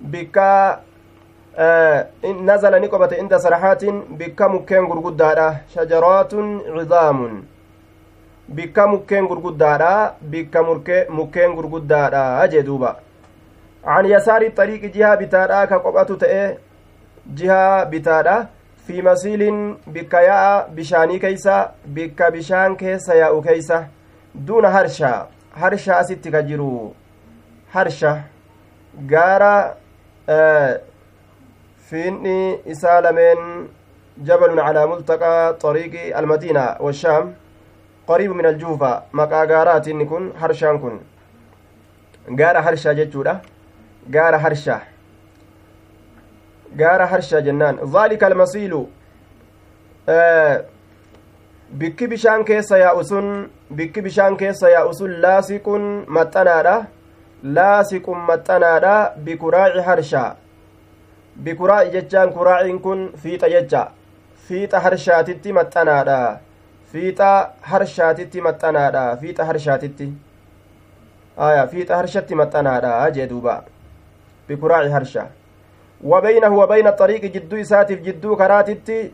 بكا 0.00 0.54
nazala 2.46 2.78
ni 2.78 2.88
qobate 2.88 3.18
inda 3.18 3.38
sarahaatin 3.42 4.02
bikka 4.18 4.48
mukkeen 4.48 4.86
gurguddaadha 4.86 5.60
shajaraatun 5.74 6.62
cidaamun 6.78 7.42
bikka 8.48 8.86
mukkeen 8.86 9.26
gurguddaadha 9.26 10.14
bikka 10.22 10.62
mukkeen 11.18 11.54
gurguddaadha 11.58 12.22
yasaari 13.88 14.50
xariiqi 14.56 14.90
jihaa 14.94 15.16
bitaadha 15.16 15.66
ka 15.66 15.78
qophatu 15.84 16.16
ta'e 16.22 16.58
jihaa 17.40 17.84
bitaadha 17.92 18.48
fi 18.86 19.02
masiilin 19.02 19.76
bikka 19.86 20.20
yaa'a 20.22 20.68
bishaanii 20.76 21.20
keeysa 21.20 21.72
bikka 21.98 22.30
bishaan 22.30 22.76
keessa 22.76 23.14
yaa'u 23.14 23.42
keeysa 23.42 23.78
duuna 24.46 24.70
harshaa 24.70 25.26
harsha 25.60 25.98
asitti 25.98 26.30
ka 26.30 26.42
jiru 26.42 26.94
harsha 27.74 28.12
gaara 29.12 29.52
fiinni 31.90 32.38
isaa 32.76 33.00
lameen 33.00 33.68
jabalun 34.30 34.64
calaa 34.66 34.86
multaqaa 34.86 35.52
xariiqi 35.62 36.12
almadiina 36.22 36.64
washaam 36.88 37.32
qariibu 38.08 38.34
min 38.34 38.46
aljuufa 38.52 38.90
maqaa 39.12 39.46
gaaraati 39.46 39.90
inni 39.90 40.06
kun 40.06 40.32
harshaan 40.44 40.80
kun 40.84 41.00
gaara 44.16 44.38
harshaa 44.44 44.80
gaara 46.80 47.06
harshaa 47.12 47.40
jennaan 47.48 47.76
dhaalika 47.92 48.26
almasiilu 48.26 48.80
bikki 51.80 52.06
bishaan 52.10 52.44
keessa 52.44 52.78
yaa'u 52.84 53.04
sun 53.04 53.26
bikki 53.80 54.02
bishaan 54.06 54.36
keessa 54.42 54.70
yaa'u 54.74 54.94
sun 55.00 55.12
laasiqun 55.24 55.84
maxxanaadha 56.18 56.76
laasiqun 57.58 58.18
maxxanaadha 58.30 58.94
bikuraaci 59.24 59.86
harshaa 59.88 60.30
bikuraa'i 61.44 61.90
jechaan 61.96 62.32
kuraa'iin 62.36 62.78
kun 62.86 63.10
fiixa 63.22 63.50
jecha 63.54 63.82
fiixa 64.48 64.80
harshaatitti 64.86 65.52
maxxanaadha 65.58 66.18
fiixa 66.92 67.30
harshaatitti 67.72 68.40
maxxanaadha 68.46 69.04
fiixa 69.20 69.44
harshaatitti 69.50 70.12
aya 71.48 71.66
fiixa 71.72 71.96
harshatti 72.00 72.34
maxxanaadha 72.40 73.10
jee 73.16 73.26
duuba 73.32 73.54
bikuraa'i 74.48 74.90
harsha 74.90 75.26
وبينه 76.04 76.52
وبين 76.58 76.86
الطريق 76.86 77.22
جدو 77.34 77.56
إساتف 77.60 77.98
جدو 78.06 78.36
كراتتي 78.36 79.10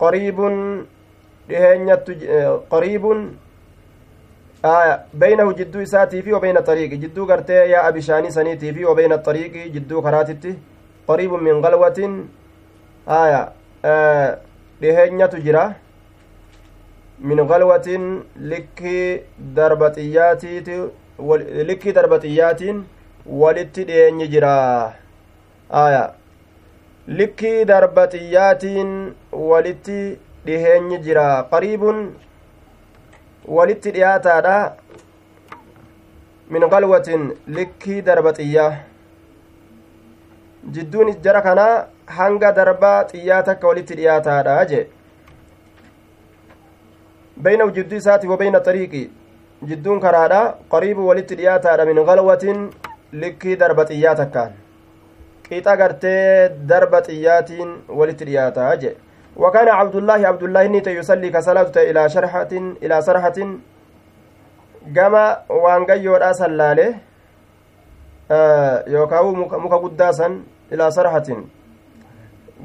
qariibun 0.00 0.86
dhiheenyattu 1.48 2.12
qariibun 2.72 3.18
بينه 5.14 5.52
جدو 5.52 5.82
إساتي 5.82 6.22
في 6.22 6.32
وبين 6.32 6.56
الطريق. 6.56 6.90
جدو 6.90 7.26
قرتي 7.26 7.52
يا 7.52 7.88
أبي 7.88 8.00
شاني 8.00 8.30
سنيتي 8.30 8.84
وبين 8.84 9.12
الطريق 9.12 9.52
جدو 9.52 10.02
كراتتي 10.02 10.58
قريب 11.08 11.32
من 11.32 11.64
غلوة 11.64 12.24
آية 13.08 13.52
dhiheenyatu 14.80 15.40
jira 15.40 15.74
min 17.20 17.38
galwatin 17.46 18.24
likkii 18.36 19.22
darbaxiyyaatiiti 19.56 20.76
likkii 21.68 21.94
darbaxiyyaatiin 21.94 22.84
walitti 23.28 23.84
dhiheenyi 23.84 24.28
jira 24.28 24.54
aya 25.82 26.02
likkii 27.08 27.64
darbaxiyyaatiin 27.70 28.90
walitti 29.32 30.18
dhiheenyi 30.46 30.98
jira 31.06 31.26
qariibun 31.52 31.98
walitti 33.58 33.90
dhiyaataadha 33.96 34.56
min 36.50 36.68
galwatin 36.74 37.30
likkii 37.58 38.02
darbaxiyyaa 38.10 38.72
jidduun 40.76 41.14
jara 41.24 41.42
kanaa 41.42 41.86
hanga 42.18 42.52
darbaa 42.52 43.04
xiyyaa 43.10 43.42
takka 43.42 43.68
walitti 43.72 43.94
dhiyaataadha 44.02 44.64
jee 44.74 44.86
بينه 47.36 47.66
جدو 47.76 47.98
ساتي 47.98 48.28
وبين 48.28 48.56
الطريق 48.56 49.10
جدون 49.62 50.00
كرادا 50.00 50.54
قريب 50.70 50.98
ولت 50.98 51.32
دياتا 51.32 51.84
من 51.84 51.98
غلوة 51.98 52.44
لكي 53.20 53.54
دربة 53.54 53.88
إياتا 53.90 54.24
كان 54.34 54.52
قيطا 55.50 55.72
قرتي 55.80 56.14
دربة 56.70 57.06
إياتين 57.08 57.68
ولت 57.98 58.20
دياتا 58.22 58.72
أجي 58.72 58.92
وكان 59.36 59.68
عبد 59.68 59.96
الله 60.00 60.20
عبد 60.30 60.42
الله 60.42 60.66
نيت 60.66 60.86
يصلي 60.98 61.28
كصلاة 61.34 61.76
إلى 61.76 62.02
شرحة 62.14 62.52
إلى 62.82 62.96
waan 64.94 65.82
gayyoodha 65.86 66.30
sallaale 66.40 66.86
yookaan 68.94 69.36
muka 69.62 69.78
guddaa 69.84 70.12
san 70.12 70.44
ilaa 70.70 70.90
sarhatin 70.90 71.40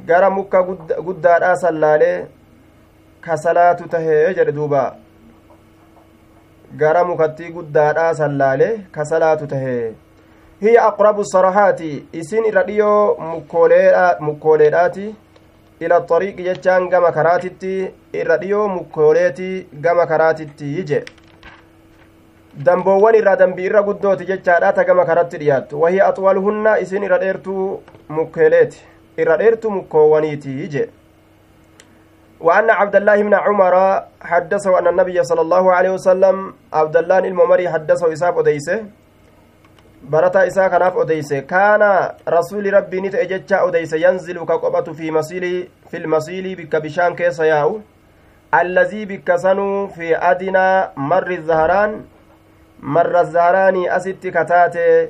gara 0.06 0.30
muka 0.30 0.62
guddaadha 1.08 1.56
sallaalee 1.64 2.28
ka 3.22 3.38
salaatu 3.38 3.90
tahee 3.94 4.34
jedhe 4.38 4.52
duuba 4.52 4.84
gara 6.82 7.04
mukattii 7.04 7.52
guddaadhaa 7.58 8.14
sallaale 8.22 8.70
ka 8.92 9.06
salaatu 9.06 9.48
tahee 9.54 9.94
mukkooleedhaati 14.28 15.06
ila 15.86 15.98
xariiqi 16.10 16.44
jechaan 16.48 16.86
gama 16.90 17.12
karaatitti 17.16 17.72
irra 18.22 18.38
dhiyoo 18.44 18.68
mukkooleeti 18.76 19.48
gama 19.86 20.06
karaatitti 20.12 20.70
je 20.92 21.00
damboowwan 22.70 23.16
irraa 23.22 23.36
dambii 23.42 23.66
irra 23.72 23.82
guddooti 23.90 24.26
jechaadha 24.32 24.72
ta 24.80 24.84
gama 24.84 25.06
karatti 25.06 25.38
dhiyaattu 25.44 25.82
wahiya 25.82 26.08
axwaluhunna 26.14 26.78
isin 26.86 27.04
irra 27.10 27.18
dheertuu 27.26 27.68
mukkeeleeti 28.20 28.86
irra 29.18 29.38
dheertuu 29.44 29.78
mukkoowwaniiti 29.82 30.58
je 30.76 30.90
وأن 32.42 32.70
عبد 32.70 32.96
الله 32.96 33.22
بن 33.24 33.34
عمر 33.34 33.76
حدثه 34.22 34.80
أن 34.80 34.88
النبي 34.88 35.24
صلى 35.24 35.42
الله 35.42 35.74
عليه 35.74 35.90
وسلم 35.90 36.54
عبد 36.74 36.98
الله 36.98 37.18
الممري 37.18 37.70
حدثه 37.70 38.14
إساف 38.14 38.38
أديسه 38.38 38.86
برتا 40.04 40.48
إساء 40.48 40.68
كناف 40.68 40.98
أديسه 40.98 41.40
كان 41.40 42.10
رسول 42.30 42.74
ربي 42.74 43.02
نتأ 43.02 43.24
جتشا 43.24 43.68
أديسه 43.68 43.98
ينزل 43.98 44.38
كقبة 44.46 44.94
في 44.94 45.12
مسيل 45.12 45.68
في 45.90 45.98
المسيل 45.98 46.56
بك 46.56 46.76
بشان 46.76 47.16
كيس 47.16 47.40
ياو 47.40 47.82
الذي 48.54 49.06
بك 49.06 49.36
سنو 49.36 49.88
في 49.88 50.18
أدنى 50.18 50.90
مر 50.98 51.32
الزهران 51.32 51.92
مر 52.82 53.20
الزهران 53.22 53.90
أست 53.90 54.28
كتاتي 54.28 55.10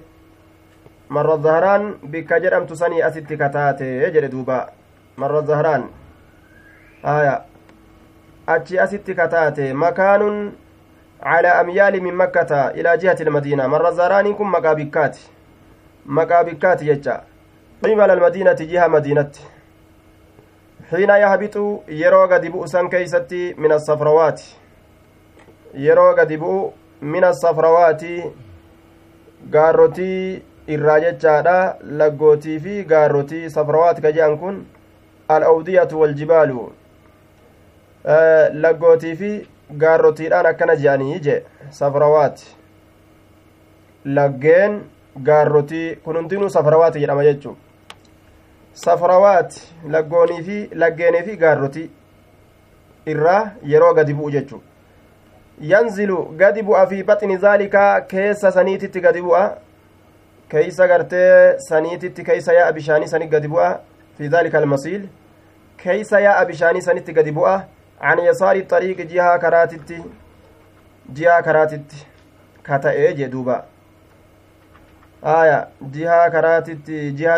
مر 1.09 1.35
الزهران 1.35 1.83
بك 2.03 2.33
جرم 2.33 2.65
تسني 2.65 3.07
أست 3.07 3.33
كتاتي 3.33 4.03
يجري 4.03 4.27
دوبا 4.27 4.69
مر 5.17 5.39
الزهران 5.39 5.83
aya 7.03 7.43
achi 8.47 8.79
asitti 8.79 9.15
kataate 9.15 9.73
makaanun 9.73 10.51
makkata 12.11 12.71
ilaa 12.75 12.97
jihati 12.97 13.23
ilmadiina 13.23 13.67
marra 13.67 13.91
zaaraaniin 13.91 14.35
kun 14.35 14.47
maqaa 14.47 14.75
bikkaati 14.75 15.29
maqaa 16.05 16.43
bikkaati 16.43 16.85
jecha 16.85 17.21
qibala 17.83 18.13
almadiinati 18.13 18.67
jiha 18.67 18.89
madiinatti 18.89 19.41
xiina 20.91 21.17
yahbixu 21.17 21.83
yeroo 21.87 22.27
gadi 22.27 22.49
bu'u 22.49 22.67
san 22.67 22.89
keeysatti 22.89 23.55
min 23.57 23.71
asafrawaati 23.71 24.55
yeroo 25.73 26.13
gadi 26.15 26.37
bu'u 26.37 26.73
min 27.01 27.23
asafrawaati 27.23 28.23
gaarrotii 29.49 30.43
irraa 30.67 30.99
jechaadha 30.99 31.75
laggootii 32.01 32.59
fi 32.59 32.83
gaarrotii 32.83 33.49
safrawaati 33.49 34.01
ka 34.01 34.11
je'an 34.11 34.37
kun 34.37 34.65
al 35.27 35.43
awdiyatu 35.43 35.99
waljibaalu 35.99 36.71
gaarrotiidhaan 39.77 40.45
akkana 40.45 40.75
je'anii 40.75 41.19
je 41.19 41.43
safrawaati 41.69 42.55
laggeen 44.05 44.81
gaarrotii 45.23 45.95
kun 46.03 46.15
hundinuu 46.15 46.49
safrawaati 46.49 46.99
jedhama 46.99 47.23
jechuu 47.23 47.55
safrawaati 48.73 49.61
laggoonii 49.95 50.43
fi 50.43 50.69
laggeenii 50.83 51.23
fi 51.29 51.37
gaarrotii 51.37 51.89
irraa 53.05 53.51
yeroo 53.73 53.93
gadi 53.93 54.13
bu'u 54.13 54.31
jechuu 54.31 54.61
yanzilu 55.73 56.17
gadi 56.37 56.63
bu'a 56.63 56.85
fi 56.87 57.03
baxini 57.03 57.37
zaalikaa 57.37 58.01
keessa 58.13 58.51
saniititti 58.51 59.01
gadi 59.01 59.21
bu'a 59.21 59.43
keeysa 60.49 60.87
gartee 60.87 61.57
saniititti 61.69 62.23
keeysa 62.23 62.53
yaa'a 62.53 62.73
bishaanii 62.73 63.07
sanit 63.07 63.29
gadi 63.29 63.47
bu'a 63.47 63.69
fi 64.17 64.29
zaalika 64.29 64.57
almasiil 64.57 65.07
keeysa 65.83 66.19
yaa'a 66.19 66.45
bishaanii 66.45 66.81
sanitti 66.81 67.13
gadi 67.13 67.31
bu'a 67.31 67.61
عن 68.01 68.19
يسار 68.19 68.55
الطريق 68.55 68.97
جهة 69.01 69.37
كراتت 69.37 69.89
جهة 71.13 71.41
كراتت 71.41 71.91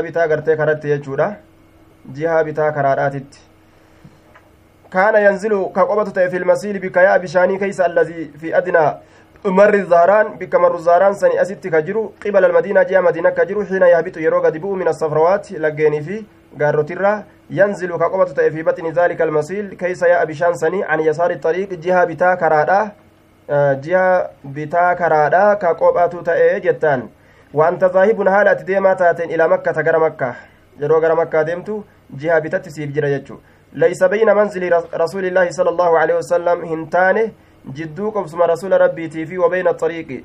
bitaa 0.04 0.28
gartee 0.28 0.56
karatti 0.56 0.88
jechuudha 0.88 1.36
jihaa 2.12 2.44
bitaa 2.44 2.72
karaadhaatitti 2.72 3.40
kaana 4.90 5.20
yanzilu 5.20 5.70
ka 5.76 5.86
qobatu 5.86 6.12
ta'e 6.12 6.30
fi 6.30 6.40
lmasiili 6.40 6.80
bika 6.80 7.02
yaa 7.02 7.20
bishaanii 7.20 7.60
keeysa 7.60 7.86
allazii 7.86 8.32
fi 8.40 8.54
adnaa 8.54 9.00
marri 9.60 9.84
zaaraan 9.94 10.28
bikka 10.40 10.60
marru 10.60 10.80
zaaraan 10.88 11.16
sani 11.16 11.38
asitti 11.44 11.70
ka 11.72 11.82
jiru 11.82 12.04
qibala 12.20 12.48
almadiinaa 12.48 12.86
jiha 12.86 13.02
madiina 13.02 13.32
ka 13.32 13.46
jiru 13.46 13.66
xiina 13.66 13.88
yahbitu 13.88 14.24
yeroo 14.26 14.42
gadi 14.42 14.60
bu'u 14.60 14.76
min 14.76 14.88
asafrawaati 14.88 15.60
laggeenii 15.66 16.02
fi 16.02 16.26
gaarrotirraa 16.58 17.24
ينزل 17.60 17.92
كقبة 18.02 18.50
في 18.54 18.60
بطن 18.68 18.86
ذلك 19.00 19.20
المسيل 19.22 19.66
كيس 19.82 20.02
يا 20.12 20.24
بشان 20.30 20.54
سني 20.62 20.84
عن 20.84 21.00
يسار 21.00 21.32
الطريق 21.38 21.70
جهة 21.86 22.04
بتا 22.10 22.36
كرادا 22.42 22.80
جهة 23.86 24.30
بتا 24.56 24.86
كرادا 25.00 25.46
كقبة 25.54 26.14
تأي 26.28 26.60
جتان 26.66 27.02
وأنت 27.54 27.84
ذاهب 27.84 28.20
هالة 28.36 28.60
ديما 28.70 28.94
تاتين 28.94 29.30
إلى 29.34 29.48
مكة 29.54 29.78
غير 29.86 30.00
مكة 30.00 30.32
yeroo 30.82 31.00
gara 31.02 31.16
makkaa 31.16 31.44
deemtu 31.44 31.74
jihaa 32.20 32.42
bitatti 32.42 32.72
siif 32.76 32.94
jira 32.94 33.10
jechu 33.10 33.36
laysa 33.82 34.10
bayna 34.10 34.36
manzili 34.36 34.70
rasuuli 35.02 35.28
illaahi 35.28 35.54
sala 35.54 35.72
allahu 35.72 35.98
alehi 35.98 36.18
wasalam 36.18 36.64
hin 36.70 36.88
taane 36.96 37.24
jidduu 37.78 38.12
qobsuma 38.16 38.48
rasuula 38.54 38.78
rabbiitii 38.84 39.26
fi 39.26 39.38
wabayna 39.44 39.70
axariiqi 39.76 40.18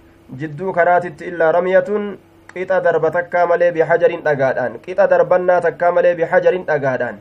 jidduu 0.42 0.72
karaatitti 0.78 1.28
illaa 1.32 1.52
ramyatun 1.58 2.06
qixa 2.54 2.80
darba 2.86 3.10
takkaa 3.18 3.46
malee 3.46 3.72
bihajarin 3.76 4.22
dhagaadhaan 4.28 4.78
qixa 4.84 5.10
darbannaa 5.12 5.60
takkaa 5.66 5.92
malee 5.92 6.14
bihajarin 6.20 6.64
dhagaadhaan 6.70 7.18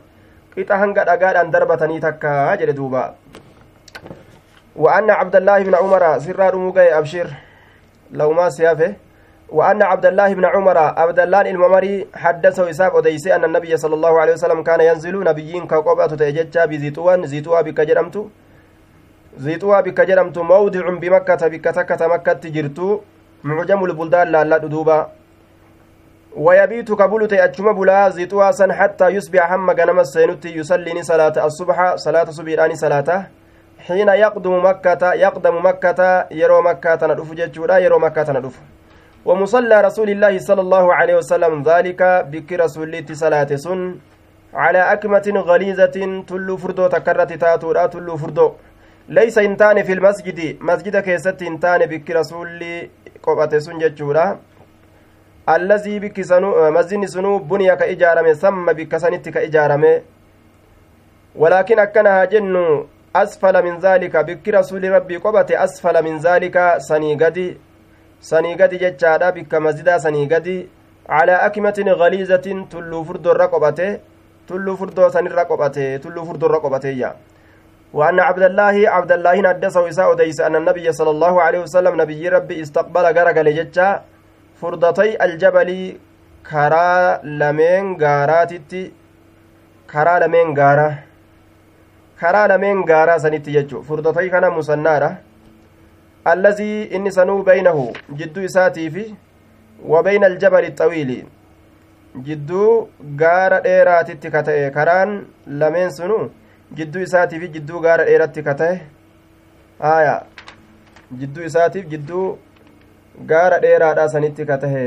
qixa 0.54 0.80
hanga 0.82 1.04
dhagaadhaan 1.10 1.52
darbatanii 1.56 2.00
takkaa 2.06 2.56
jedhe 2.62 2.76
duuba. 2.80 3.04
وأن 4.78 5.10
عبد 5.10 5.36
الله 5.36 5.58
بن 5.62 5.74
عمر 5.74 6.02
سر 6.18 6.38
رموغي 6.54 6.98
أبشر 6.98 7.28
لو 8.14 8.30
ما 8.32 8.46
سيافه 8.48 8.94
وأن 9.50 9.82
عبد 9.82 10.06
الله 10.06 10.34
بن 10.38 10.44
عمر 10.44 10.78
عبد 10.78 11.18
الله 11.20 11.40
الممري 11.40 12.06
حدثه 12.14 12.70
إساق 12.70 12.96
وديسي 12.96 13.34
أن 13.34 13.44
النبي 13.44 13.76
صلى 13.76 13.94
الله 13.94 14.14
عليه 14.20 14.32
وسلم 14.38 14.62
كان 14.62 14.80
ينزل 14.80 15.14
نبيين 15.24 15.66
كقبة 15.66 16.06
تأججا 16.06 16.64
بزيتوان 16.70 17.26
زيتوا 17.26 17.60
بك 17.66 17.80
جرمت 17.80 18.16
زيتوا 19.44 19.80
بك 19.80 19.98
جرمت 20.00 20.38
موضع 20.38 20.84
بمكة 21.02 21.42
بك 21.52 21.64
تكة 21.64 22.02
مكة 22.06 22.42
جرتو 22.54 22.88
معجم 23.44 23.84
البلدان 23.84 24.28
لا 24.32 24.58
دوبا 24.58 25.10
ويبيت 26.36 26.92
كبلت 26.92 27.32
أجم 27.32 27.72
بلا 27.72 28.08
زيتوا 28.08 28.50
سن 28.50 28.72
حتى 28.72 29.08
يصبح 29.08 29.52
هم 29.52 29.70
غنم 29.70 30.00
السينوتي 30.00 30.56
يصلي 30.56 31.02
صلاة 31.02 31.46
الصبح 31.46 31.96
صلاة 31.96 32.24
صبيراني 32.30 32.74
صلاته 32.74 33.26
حين 33.86 34.08
يقدم 34.08 34.64
مكة 34.64 35.12
يقدم 35.12 35.66
مكة 35.66 36.26
يرو 36.30 36.62
مكة 36.62 37.06
ندف 37.06 37.32
جتشورا 37.32 37.76
يرو 37.78 37.98
مكة 37.98 38.32
ندف 38.32 38.54
ومصلى 39.24 39.80
رسول 39.80 40.10
الله 40.10 40.38
صلى 40.38 40.60
الله 40.60 40.94
عليه 40.94 41.16
وسلم 41.16 41.62
ذلك 41.62 42.02
بك 42.32 42.52
رسول 42.52 42.92
صلاة 43.12 43.50
سن. 43.54 43.94
على 44.54 44.78
أكمة 44.92 45.26
غليظة 45.48 45.96
تلو 46.28 46.56
فردو 46.56 46.86
تكرت 46.86 47.32
تاتورا 47.32 47.86
تلو 47.86 48.16
فردو. 48.16 48.52
ليس 49.08 49.38
انتان 49.38 49.82
في 49.82 49.92
المسجد 49.92 50.56
مسجد 50.60 50.96
كيست 50.96 51.42
انتان 51.42 51.86
بك 51.86 52.10
رسول 52.10 52.60
قبط 53.22 53.52
سنججورا 53.54 54.26
الذي 55.56 55.94
بك 55.98 56.16
سنو 56.30 56.70
مسجد 56.76 57.04
سنو 57.14 57.38
بني 57.50 57.76
كإجارة 57.76 58.32
سم 58.32 58.66
بك 58.78 58.92
سنت 58.96 59.28
كإجارة 59.34 60.02
ولكن 61.42 61.78
أكنها 61.78 62.24
جن 62.24 62.56
أسفل 63.16 63.54
من 63.66 63.74
ذلك 63.78 64.14
بك 64.28 64.48
رسول 64.48 64.82
ربي 64.96 65.16
قبط 65.16 65.50
أسفل 65.52 65.96
من 66.06 66.14
ذلك 66.18 66.56
سني 66.88 67.14
قدي 67.22 67.48
سني 68.20 68.52
قدي 68.60 68.76
ججارا 68.82 69.30
بك 69.36 69.52
مسجد 69.54 69.88
سني 69.96 70.24
قدي 70.32 70.68
على 71.08 71.34
أكمة 71.46 71.78
غليظة 72.00 72.46
تلو 72.70 73.04
فردو 73.04 73.30
رقبته 73.32 73.90
tulluu 74.48 74.76
furdoo 74.80 75.10
sanirra 75.14 75.44
qophate 75.44 75.82
tulluu 76.02 76.24
furdoorra 76.28 76.60
qophateeyya. 76.64 77.08
وأن 77.92 78.20
عبد 78.20 78.42
الله 78.42 78.76
عبد 78.96 79.12
الله 79.12 79.36
حدثه 79.48 79.88
إساء 79.88 80.12
أديس 80.12 80.40
أن 80.40 80.56
النبي 80.56 80.92
صلى 80.92 81.10
الله 81.10 81.34
عليه 81.42 81.60
وسلم 81.64 82.00
نبي 82.00 82.28
ربي 82.28 82.62
استقبل 82.62 83.04
غرق 83.16 83.36
لجتشا 83.46 83.88
فردتي 84.60 85.24
الجبل 85.24 85.70
كرا 86.50 86.90
لمن 87.40 87.82
غاراتتي 88.02 88.82
كرا 89.92 90.14
لمن 90.22 90.46
غارا 90.58 90.88
كرا 92.20 92.42
لمن 92.52 92.76
غارا 92.90 93.18
سنتي 93.24 93.50
يجو 93.56 93.82
فردتي 93.88 94.28
كان 94.28 94.44
مسنارة. 94.58 95.10
الذي 96.26 96.96
إني 96.96 97.10
سنو 97.10 97.42
بينه. 97.42 97.92
جد 98.18 98.38
إساتي 98.38 98.90
في 98.90 99.04
وبين 99.92 100.24
الجبل 100.24 100.64
الطويل. 100.64 101.10
dheeraatitti 103.64 104.30
ka 104.30 104.42
ta'e 104.42 104.70
karaan 104.70 105.26
lameen 105.46 105.90
sunu 105.90 106.30
jidduu 106.76 107.02
isaatiif 107.02 107.50
jidduu 107.52 107.80
gaara 107.80 108.04
dheeratti 108.04 108.42
ka 108.42 108.54
ta'e 108.54 108.80
haya 109.80 110.14
jidduu 111.20 111.44
isaatiif 111.50 111.86
jidduu 111.92 112.38
gaara 113.32 113.58
dheeraadha 113.64 114.08
sanitti 114.14 114.46
ka 114.46 114.58
tahe 114.64 114.84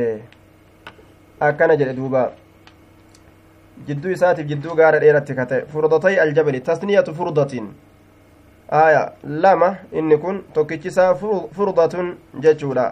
akkana 1.49 1.77
jedhe 1.83 1.93
duuba 1.99 2.25
jidduu 3.87 4.11
isaatiif 4.17 4.47
jidduu 4.51 4.75
gaara 4.81 4.99
dheeratti 5.05 5.35
ka 5.39 5.45
ta'e 5.53 5.65
furdatay 5.75 6.19
aljabali 6.25 6.61
tasniyatu 6.67 7.15
furdatin 7.21 7.71
haya 8.71 9.01
lama 9.45 9.75
inni 9.91 10.17
kun 10.17 10.43
tokkichisaa 10.53 11.13
furdatun 11.55 12.13
jechuudha 12.45 12.85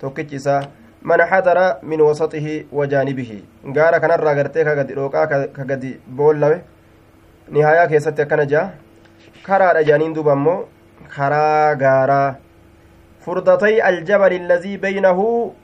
tokkichi 0.00 0.36
isaa 0.36 0.60
man 1.02 1.20
xadara 1.30 1.78
min 1.82 2.00
wasaxihi 2.00 2.66
wa 2.72 2.86
jaanibihi 2.86 3.38
gaara 3.78 4.00
kanarraa 4.00 4.34
gartee 4.34 4.64
ka 4.64 4.74
gadi 4.80 4.94
dhooqaa 4.98 5.26
ka 5.26 5.64
gadi 5.72 5.92
boollawe 6.20 6.60
nihayaa 7.50 7.88
keessatti 7.92 8.22
akkana 8.26 8.46
jea 8.54 8.64
karaadha 9.46 9.86
jaaniin 9.90 10.14
duuba 10.14 10.32
ammoo 10.38 10.58
karaa 11.16 11.74
gaaraa 11.84 12.28
furdatay 13.26 13.76
aljabali 13.92 14.42
allazii 14.42 14.76
baynahu 14.86 15.54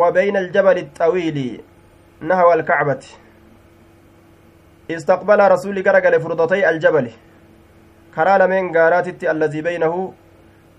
wa 0.00 0.12
bayna 0.12 0.38
aljabali 0.44 0.90
نحو 2.30 2.52
الكعبة 2.52 3.02
استقبل 4.90 5.40
رسول 5.54 5.76
غرغل 5.86 6.14
فردتي 6.24 6.70
الجبل 6.70 7.06
كرا 8.14 8.34
لمن 8.40 8.64
غارات 8.76 9.08
الذي 9.34 9.60
بينه 9.68 9.94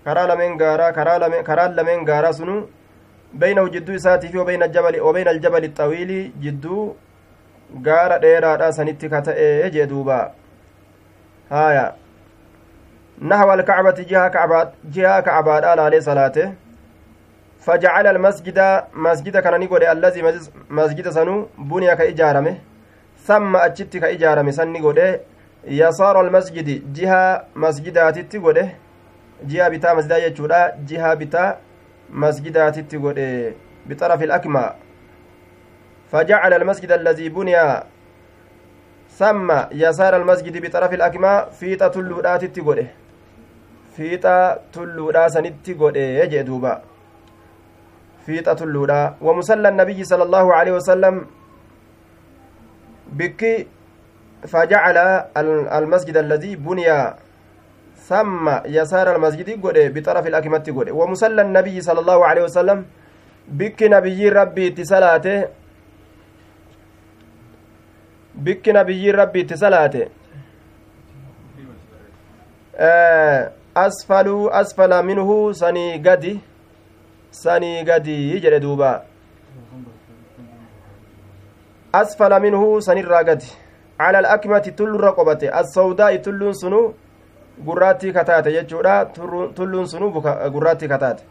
كرا 0.04 0.22
لمن 0.30 0.50
غارا 0.62 0.88
كرا 1.48 1.68
لمن 1.78 1.98
غارا 2.08 2.30
سنو 2.38 2.56
بينه 3.42 3.64
جدو 3.74 3.94
إساتي 3.94 4.28
في 4.28 4.38
وبين 4.38 4.62
الجبل 4.62 4.94
وبين 5.06 5.28
الجبل 5.28 5.64
الطويل 5.70 6.10
جدو 6.44 6.78
gaara 7.86 8.16
dheeraadha 8.22 8.66
sanitti 8.72 9.08
ka 9.12 9.20
ta'e 9.26 9.70
jee 9.74 9.86
duuba 9.92 10.18
haya 11.49 11.93
nahwa 13.21 13.53
alkacbati 13.53 14.05
jihaa 14.05 15.21
kacbaadha 15.21 15.75
laalee 15.75 16.01
salaate 16.01 16.53
فجعل 17.65 18.07
المسجد 18.07 18.59
مسجد 18.93 19.37
كان 19.37 19.59
نيغود 19.59 19.83
الذي 19.83 20.21
مسجد 20.69 21.09
سنو 21.09 21.47
بني 21.57 21.95
كإجارمه 21.95 22.57
ثم 23.27 23.55
أجت 23.55 23.97
كإجارمه 23.97 24.51
سن 24.51 24.67
نيغود 24.73 25.19
يسار 25.67 26.21
المسجد 26.21 26.93
جهة 26.93 27.45
مسجدات 27.55 28.17
تيغود 28.19 28.69
جهة 29.49 29.69
بتا 29.69 29.93
مسجد 29.93 30.11
يجودا 30.11 30.61
جهة 30.89 31.13
بتا 31.13 31.57
مسجداتي 32.13 32.83
godhe 32.83 33.55
بطرف 33.85 34.23
الأكمى 34.23 34.69
فجعل 36.11 36.53
المسجد 36.53 36.91
الذي 36.91 37.29
بني 37.29 37.55
ثم 39.16 39.48
يسار 39.72 40.16
المسجد 40.16 40.54
بطرف 40.64 40.90
الأكمى 40.92 41.32
تلوداتي 41.94 42.60
godhe 42.60 42.86
fiixa 43.96 44.60
tulluudha 44.72 45.28
sanitti 45.32 45.74
godhe 45.74 46.28
jee 46.32 46.44
duuba 46.44 46.82
fiixa 48.26 48.54
tulluudha 48.60 49.16
ومصلى 49.20 49.68
النبي 49.68 50.04
صلى 50.04 50.24
الله 50.28 50.46
عليه 50.54 50.72
وسلم 50.72 51.14
بك 53.16 53.66
فجعل 54.44 54.96
المسجد 55.78 56.16
الذي 56.16 56.56
بني 56.56 56.88
ثم 58.08 58.44
يسار 58.66 59.16
المسجد 59.16 59.48
قد 59.64 59.76
بطرف 59.94 60.24
الأكمة 60.26 60.66
قد 60.76 60.88
ومصلى 60.92 61.42
النبي 61.42 61.80
صلى 61.80 62.00
الله 62.00 62.18
عليه 62.26 62.42
وسلم 62.52 62.78
بك 63.48 63.78
نبي 63.82 64.20
ربي 64.28 64.66
تسلاته 64.70 65.65
بك 68.36 68.68
نبي 68.68 69.10
ربي 69.10 69.42
تسلاته 69.42 70.08
أسفل 73.76 74.48
أسفل 74.52 75.02
منه 75.04 75.52
سني 75.52 75.86
قدي 76.06 76.38
سني 77.32 77.90
قدي 77.90 78.36
يجري 78.36 78.58
دوبا 78.58 79.02
أسفل 81.94 82.42
منه 82.42 82.80
سني 82.80 83.00
الراقدي 83.00 83.50
على 84.00 84.18
الأكمة 84.18 84.58
تل 84.58 85.00
رقبته 85.00 85.60
السوداء 85.60 86.16
تل 86.16 86.54
سنو 86.54 86.92
gurraattii 87.64 88.12
kataate 88.12 88.52
jechuudha 88.52 89.04
tulluun 89.54 89.88
sunuu 89.88 90.10
gurraattii 90.52 90.88
kataate 90.88 91.22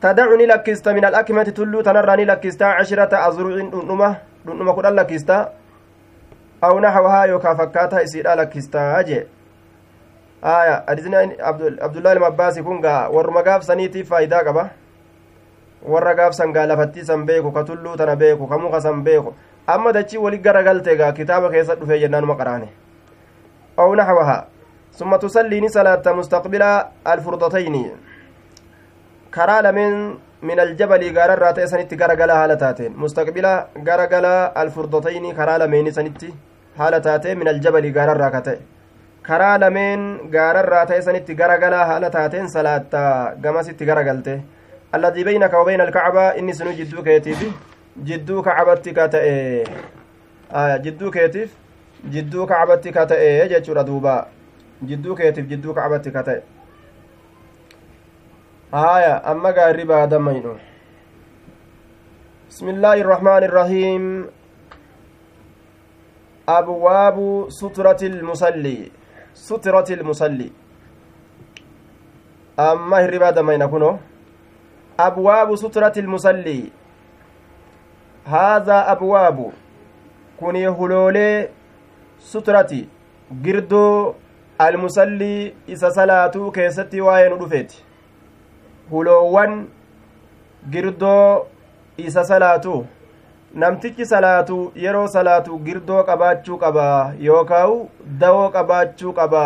tadacu 0.00 0.36
ni 0.36 0.46
lakkista 0.46 0.92
min 0.94 1.04
alakmati 1.04 1.52
tulluu 1.52 1.82
tanarraa 1.82 2.16
ni 2.16 2.24
lakkistaa 2.24 2.76
cashirata 2.78 3.22
azrucin 3.24 3.70
dhundhuma 3.70 4.16
dhundhuma 4.46 4.74
aw 6.66 6.74
naxwahaa 6.86 7.26
yookaa 7.32 7.54
fakkaataa 7.60 8.02
isiidha 8.08 8.36
lakkistaa 8.40 9.02
jee 9.10 9.22
aya 10.54 10.82
hadisni 10.86 11.36
abdullaahi 11.82 12.16
ilma 12.16 12.52
kun 12.70 12.80
gaa 12.80 13.08
warruma 13.18 13.42
gaafsaniitiif 13.42 14.08
faayidaa 14.08 14.44
qaba 14.48 14.68
warra 15.94 16.14
gaafsan 16.14 16.52
gaa 16.52 16.66
lafattii 16.66 17.04
san 17.04 17.26
beeku 17.26 17.52
ka 17.52 17.64
tulluu 17.64 17.96
tana 17.96 18.16
beeku 18.16 18.46
ka 18.46 18.58
muka 18.58 18.80
san 18.80 19.02
beeku 19.02 19.34
amma 19.66 19.92
dachii 19.92 20.18
wali 20.18 20.38
gara 20.38 20.62
galte 20.62 20.96
gaa 20.96 21.12
kitaaba 21.12 21.50
keessa 21.50 21.74
dhufee 21.80 21.98
jennaanuma 22.04 22.36
qaraane 22.36 22.68
aw 23.76 23.94
naxwahaa 23.94 24.42
ثم 24.98 25.16
تصلي 25.16 25.68
صلاة 25.68 26.02
مستقبل 26.20 26.62
الفرضتين 27.12 27.76
كرا 29.34 29.60
لمن 29.60 29.92
من 30.42 30.58
الجبل 30.60 31.02
غار 31.16 31.30
راتي 31.38 31.66
سنتي 31.66 31.96
غرغلا 32.00 32.34
حالتاتين 32.40 32.92
مستقبل 32.96 33.46
غرغلا 33.88 34.62
الفرضتين 34.62 35.24
كرا 35.38 35.58
لمن 35.58 35.90
سنتي 35.90 36.30
حالتاتين 36.30 36.34
من 36.40 36.55
الجبل 37.48 37.84
غار 37.96 38.16
راكته 38.16 38.56
كرا 39.26 39.56
لمن 39.62 40.00
غار 40.34 40.56
راتي 40.68 41.00
سنتي 41.00 41.34
غرغلا 41.34 41.80
حالتاتين 41.88 42.48
صلاة 42.48 42.92
غمسيتي 43.44 43.84
غرغلته 43.88 44.40
الذي 44.94 45.24
بينك 45.24 45.54
وبين 45.54 45.80
الكعبة 45.80 46.24
إني 46.38 46.52
سنو 46.52 46.70
جدو 46.70 47.02
كيتيف 47.02 47.40
جدو 48.08 48.42
كعبتك 48.42 48.98
تأي 49.12 49.64
آه 50.52 50.76
جدو 50.76 51.10
كيتيف 51.10 51.50
جدو 52.12 52.46
كعبتك 52.46 52.94
تأي 53.08 53.48
جتشورا 53.48 53.82
دوبا 53.82 54.36
jidduu 54.84 55.16
keetiif 55.16 55.48
jidduu 55.48 55.72
kacbatti 55.72 56.12
ka 56.12 56.22
ta'e 56.22 56.40
haya 58.72 59.20
amma 59.24 59.52
gaarri 59.52 59.84
baadamaynu 59.84 60.56
بسم 62.46 62.68
الله 62.68 63.02
الرحمن 63.04 63.42
أبواب 66.48 67.46
سترة 67.48 68.02
المصلي. 68.02 68.90
سترة 69.34 69.86
المصلي. 69.90 70.50
أما 72.58 73.04
الربادة 73.04 73.42
ما 73.42 73.52
ينكونه 73.54 73.98
أبواب 75.00 75.56
سترة 75.56 75.92
المصلي. 75.96 76.70
هذا 78.26 78.92
أبواب. 78.92 79.52
كوني 80.40 80.68
هلولي 80.68 81.48
سترتي. 82.20 82.88
girdoo 83.42 84.14
almusallii 84.58 85.54
isa 85.66 85.90
salaatuu 85.90 86.50
keessatti 86.50 87.00
waa'ee 87.00 87.28
nu 87.28 87.38
dhufeeti 87.38 87.84
huloowwan 88.90 89.66
girdoo 90.70 91.46
isa 91.96 92.24
salaatu 92.24 92.86
namtichi 93.62 94.04
salaatu 94.12 94.56
yeroo 94.84 95.06
salaatu 95.16 95.58
girdoo 95.66 96.02
qabaachuu 96.08 96.58
qaba 96.64 96.86
yookaawu 97.26 97.76
dawoo 98.22 98.48
qabaachuu 98.56 99.12
qaba 99.18 99.42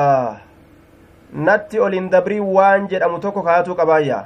natti 1.49 1.79
olin 1.87 2.09
dabrii 2.15 2.41
waan 2.57 2.89
jedhamu 2.93 3.19
tokko 3.27 3.43
kaatuu 3.49 3.75
qabaayya 3.81 4.19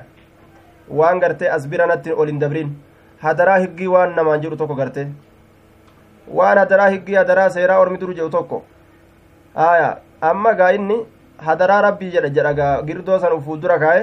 waan 1.00 1.20
gartee 1.24 1.50
as 1.56 1.66
bira 1.74 1.86
natti 1.92 2.12
olin 2.24 2.38
dabriin 2.44 2.70
hadaraa 3.26 3.58
higgii 3.64 3.86
waan 3.96 4.14
namaan 4.20 4.40
jedhu 4.46 4.56
tokko 4.62 4.74
garte 4.80 5.02
waan 6.38 6.58
hadaraa 6.62 6.88
higgii 6.96 7.14
hadaraa 7.20 7.50
seeraa 7.58 7.78
ormi 7.84 7.98
duru 8.04 8.14
jedhu 8.20 8.30
tokko 8.38 8.62
aya 9.68 9.90
amma 10.32 10.52
gaa 10.62 10.72
inni 10.78 10.98
hadaraa 11.50 11.80
rabbii 11.88 12.10
jedha 12.16 12.28
jedha 12.38 12.52
gaa 12.62 12.74
girdoo 12.88 13.18
san 13.26 13.40
fuuldura 13.46 13.78
kaa'e 13.84 14.02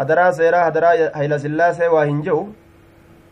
hadaraa 0.00 0.32
seeraa 0.40 0.64
hadaraa 0.68 0.96
hayla 1.20 1.38
sillaasee 1.44 1.88
waa 1.98 2.04
hin 2.12 2.22
jehu 2.28 2.42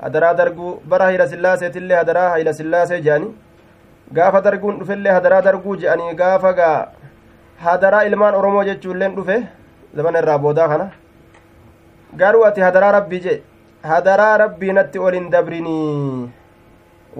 hadaraa 0.02 0.34
darguu 0.40 0.72
bara 0.92 1.04
hayla 1.10 1.26
sillaaseetillee 1.32 1.96
hadaraa 2.00 2.28
hayla 2.34 2.52
sillaasee 2.60 3.00
jedhani 3.06 3.28
gaafa 4.18 4.40
darguun 4.46 4.78
dhufellee 4.80 5.12
hadaraa 5.18 5.42
darguu 5.48 5.76
jedhanii 5.82 6.14
gaafa 6.22 6.52
gaa 6.60 6.78
hadaraa 7.66 8.02
ilmaan 8.10 8.34
oromoo 8.40 8.64
jechuulleen 8.70 9.14
dhufe 9.16 9.36
zamana 10.00 10.18
irraa 10.24 10.38
boodaa 10.44 10.68
kana 10.72 10.90
garuu 12.22 12.44
ati 12.50 12.60
hadaraa 12.66 12.92
rabbii 12.98 13.20
jee 13.26 13.38
hadaraa 13.92 14.36
rabbii 14.44 14.72
natti 14.78 14.98
ol 15.06 15.14
hin 15.18 15.30
dabrinii 15.30 16.28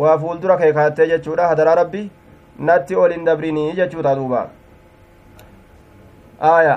waa 0.03 0.19
fuuldura 0.23 0.57
kee 0.61 0.73
kaattee 0.79 1.07
jechuudha 1.15 1.49
hadaraa 1.55 1.75
rabbii 1.81 2.07
natti 2.71 2.97
ol 3.03 3.13
hin 3.17 3.25
dabrinii 3.31 3.73
jechuudha 3.81 4.15
duuba 4.21 4.45
aya 6.53 6.77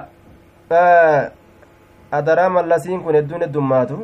hadaraa 2.11 2.49
mallasiin 2.57 3.01
kun 3.03 3.15
hedduun 3.19 3.41
heddummaatu 3.45 3.99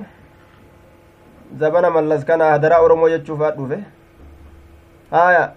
zabana 1.60 1.90
mallas 1.90 2.26
kana 2.26 2.46
hadaraa 2.52 2.80
oromoo 2.82 3.10
jechuufaa 3.10 3.52
dhufe 3.52 3.80
aya 5.12 5.52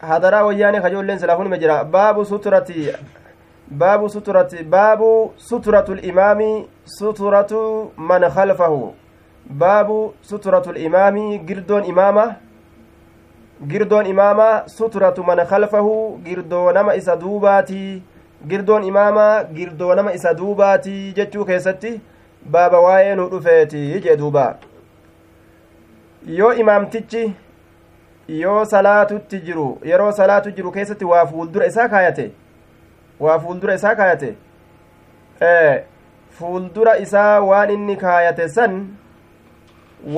hadaraa 0.00 0.44
wayyaanii 0.44 0.80
kajoolleen 0.80 1.18
silaa 1.18 1.34
hunime 1.34 1.58
jira 1.58 1.84
baabu 1.84 2.24
suturati 2.24 2.92
baabu 3.70 4.08
suturati 4.08 4.64
baabu 4.64 5.32
suturatu 5.36 5.94
limaami 5.94 6.68
suturatu 6.84 7.92
man 7.96 8.30
khalfahu 8.30 8.94
baabu 9.50 10.14
suturatu 10.22 10.72
limaami 10.72 11.38
girdoon 11.38 11.84
imaama 11.84 12.34
girdoon 13.66 14.06
imaama 14.06 14.62
suturatu 14.66 15.24
man 15.24 15.46
khalfahu 15.46 16.18
girdoo 16.24 16.72
nama 16.72 16.94
isa 16.94 17.16
duubaati 17.16 18.02
girdoon 18.48 18.84
imaama 18.84 19.44
girdoo 19.44 19.94
nama 19.94 20.12
isa 20.14 20.34
duubaati 20.34 21.12
jechuu 21.12 21.44
keessatti 21.44 22.00
baaba 22.50 22.80
waa'ee 22.80 23.14
nu 23.14 23.28
dhufeeti 23.28 24.00
jee 24.00 24.16
duuba 24.16 24.56
yoo 26.26 26.52
imaamtichi 26.52 27.32
yoo 28.28 28.64
salaatutti 28.64 29.40
jiru 29.40 29.78
yeroo 29.84 30.12
salaatu 30.12 30.50
jiru 30.50 30.72
keessatti 30.72 31.04
waa 31.04 31.26
fuuldura 31.26 31.66
isaa 31.66 31.88
kaayate 31.88 32.30
waa 33.20 33.38
fuuldura 33.38 33.74
isaa 33.74 33.94
kaayate 33.94 34.34
fuuldura 36.38 36.96
isaa 36.98 37.40
waan 37.40 37.70
inni 37.70 37.96
kaayate 37.96 38.48
san 38.48 38.76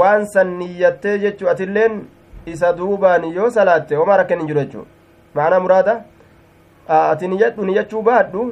waan 0.00 0.26
san 0.26 0.56
niyyattee 0.58 1.18
jechuu 1.18 1.48
atilleen 1.54 2.02
isa 2.46 2.72
duubaan 2.72 3.24
yoo 3.38 3.50
salaatte 3.50 3.94
homaa 4.02 4.16
rakkan 4.22 4.38
hin 4.38 4.46
jiru 4.52 4.60
jechuu 4.60 4.84
maanaa 5.34 5.60
muraada 5.60 5.96
ati 6.98 7.28
niyyadhu 7.28 7.64
niyyachuu 7.64 8.02
baadhu 8.02 8.44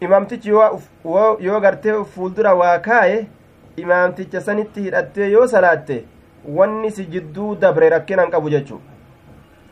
imaamtichi 0.00 0.48
yoo 0.50 1.60
gartee 1.60 2.04
fuuldura 2.04 2.54
waa 2.54 2.78
kaaye 2.78 3.26
imaamticha 3.76 4.40
sanitti 4.40 4.82
hidhattee 4.82 5.30
yoo 5.30 5.46
salaatte 5.46 6.04
wanni 6.56 6.90
si 6.90 7.04
jidduu 7.06 7.54
dabre 7.56 7.88
rakkinan 7.90 8.30
qabu 8.30 8.50
jechuu 8.50 8.80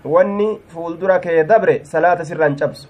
wanni 0.04 0.60
fuuldura 0.68 1.18
kee 1.18 1.44
dabre 1.44 1.80
salaata 1.84 2.24
sirraan 2.24 2.56
cabsu. 2.56 2.88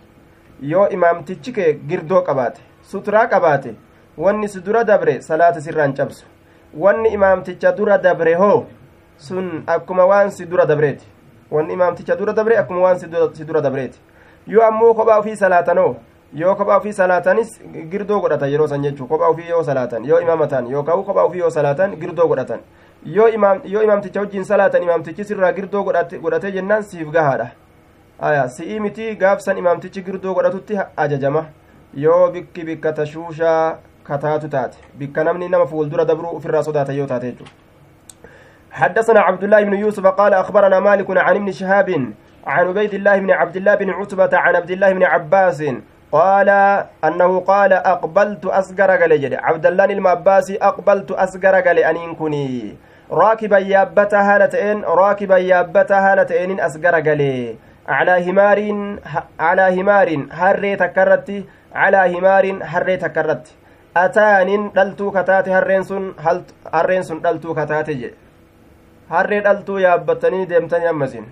Yoo 0.62 0.88
imaamtichi 0.88 1.53
kee 1.53 1.72
girdoo 1.88 2.22
qabaate 2.22 2.61
suturaa 2.83 3.27
qabaate 3.27 3.75
wanni 4.18 4.49
si 4.49 4.61
dura 4.61 4.85
dabre 4.85 5.20
salaata 5.20 5.61
sirraan 5.61 5.94
cabsu. 5.94 6.25
Wanni 6.75 7.09
imaamticha 7.12 7.72
dura 7.72 7.99
dabre 7.99 8.35
hoo 8.35 8.64
sun 9.16 9.62
akkuma 9.66 10.05
waan 10.07 10.31
si 10.31 10.46
dura 10.46 10.66
dabreeti. 10.66 11.07
Wanni 11.51 11.72
imaamticha 11.72 12.16
dura 12.16 12.33
dabre 12.33 12.57
akkuma 12.59 12.81
waan 12.81 12.99
si 12.99 13.44
dura 13.44 13.61
dabreeti. 13.61 13.99
Yoo 14.46 14.62
ammoo 14.62 14.94
kophaa 14.94 15.18
ofii 15.18 15.37
salaatanoo 15.37 15.96
yoo 16.35 16.55
kophaa 16.55 16.77
ofii 16.77 16.92
salaatanis 16.92 17.61
girdoo 17.90 18.20
godhatan 18.20 18.51
yeroo 18.51 18.66
san 18.68 18.83
jechuu 18.83 19.07
kophaa 19.07 19.29
ofii 19.29 19.49
yoo 19.49 19.62
salaatan 19.62 20.05
yoo 20.05 20.20
imaamatan 20.20 20.66
yookaan 20.70 21.05
kophaa 21.05 21.25
ofii 21.25 21.38
yoo 21.38 21.51
salaatan 21.51 21.96
girdoo 21.96 22.27
godhatan 22.29 22.61
yoo 23.07 23.29
imaamticha 23.83 24.21
wajjiin 24.21 24.45
salaatan 24.45 24.83
imaamtichi 24.83 25.25
sirraa 25.25 25.53
girdoo 25.53 25.83
godhatee 25.85 26.53
jennaan 26.53 26.83
siif 26.83 27.11
gahaadha 27.11 27.51
aya 28.21 28.49
si'ii 28.49 28.81
miti 28.81 29.14
gaafsan 29.16 29.59
imaamtichi 29.59 30.03
girdoo 30.03 30.35
godhatutti 30.35 30.79
ajajama 30.97 31.45
yoo 31.95 32.31
bikki 32.31 32.64
bikka 32.64 32.92
tashuushaa 32.92 33.77
kataatu 34.05 34.49
taate 34.49 34.79
bikka 34.99 35.25
namni 35.25 35.49
nama 35.49 35.66
fuuldura 35.66 36.05
dabruu 36.05 36.37
ofirraa 36.37 36.62
sodaata 36.62 36.92
yoo 36.92 37.07
taate 37.07 37.35
حدثنا 38.77 39.21
عبد 39.21 39.45
الله 39.45 39.62
بن 39.64 39.75
يوسف 39.75 40.07
قال 40.07 40.35
أخبرنا 40.35 40.81
مالك 40.81 41.16
عن 41.16 41.37
ابن 41.37 41.53
شهاب 41.53 41.90
عن 42.47 42.66
عبيد 42.69 42.95
الله 42.95 43.19
بن 43.19 43.31
عبد 43.31 43.57
الله 43.57 43.75
بن 43.75 43.90
عتبة 43.90 44.38
عن 44.38 44.57
عبد 44.57 44.71
الله 44.71 44.92
بن 44.92 45.03
عباس 45.03 45.64
قال 46.12 46.49
أنه 47.05 47.40
قال 47.40 47.73
أقبلت 47.73 48.47
أسقر 48.47 48.90
قال 48.90 49.35
عبد 49.35 49.66
الله 49.66 49.85
المعباسي 49.85 50.57
أقبلت 50.57 51.12
أسقر 51.12 51.55
قال 51.61 51.79
أن 51.79 52.14
كني 52.14 52.77
راكبا 53.11 53.59
يابتا 53.59 54.21
هالتين 54.21 54.85
راكبا 54.85 55.37
يابتا 55.37 55.99
هالتين 56.07 56.61
أسقر 56.61 56.95
قال 57.01 57.23
على 57.88 58.31
همار 58.31 58.59
على 59.40 59.81
همار 59.81 60.27
هري 60.33 60.77
تكرت 60.77 61.45
على 61.75 62.19
همار 62.19 62.45
هري 62.62 62.97
تكرت 62.97 63.45
أتان 63.97 64.71
دلتو 64.77 65.11
كتاتي 65.11 65.51
هرين 65.53 65.83
سن 65.83 66.12
هرين 66.75 67.03
سن 67.03 67.21
دلتو 67.21 67.55
كتاتي 67.55 68.11
harree 69.09 69.40
dhaltuu 69.42 69.79
yaabbatanii 69.79 70.49
deemtanii 70.51 70.88
ammasin 70.92 71.27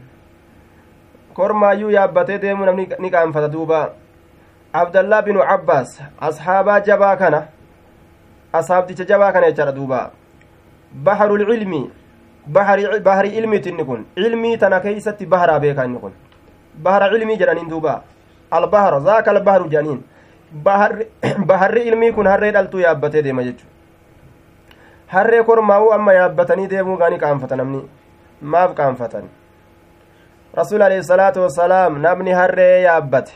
kormaayyuu 1.35 1.91
yaabbatee 1.91 2.39
deemuu 2.43 2.67
namni 2.67 2.89
ni 2.99 3.11
qaanfata 3.15 3.49
duuba 3.55 3.81
abdallaa 4.83 5.23
binu 5.29 5.47
cabbaas 5.49 5.97
ashaabaa 6.29 6.81
jabaa 6.89 7.17
kana 7.23 7.41
ashaabticha 8.61 9.05
jabaa 9.05 9.33
kana 9.33 9.51
jechaadha 9.51 9.77
duuba 9.79 9.99
baharul 10.95 11.41
ilmi. 11.41 11.91
Bahari 12.47 13.29
ilmiiti 13.37 13.71
inni 13.71 13.85
kun. 13.85 14.07
Ilmii 14.17 14.59
tana 14.59 14.81
keeysatti 14.81 15.27
baharaa 15.27 15.61
beeka 15.61 15.85
inni 15.85 15.99
kun. 15.99 16.13
Bahara 16.83 17.09
ilmii 17.17 17.39
jedhaniin 17.39 17.71
duuba. 17.71 18.03
Albahara 18.51 19.01
zaaka 19.01 19.31
albaharu 19.31 19.69
jedhaniin 19.69 20.03
baharri 21.49 21.81
ilmii 21.89 22.13
kun 22.13 22.27
harree 22.27 22.53
dhaltuu 22.53 22.81
yaabbatee 22.81 23.23
deema 23.25 23.43
jechu 23.43 23.67
harree 25.15 25.43
kormaa'uu 25.45 25.93
amma 25.93 26.13
yaabbatanii 26.13 26.69
deemuu 26.71 26.97
gaanii 26.97 27.19
qaanfata 27.19 27.57
namni. 27.57 27.81
Maaf 28.43 28.75
qaanfatan? 28.75 29.29
Rasuul 30.55 30.83
alayhi 30.87 31.05
salaatu 31.05 31.43
wassalaam 31.45 31.99
namni 32.07 32.33
harree 32.39 32.83
yaabbate. 32.83 33.33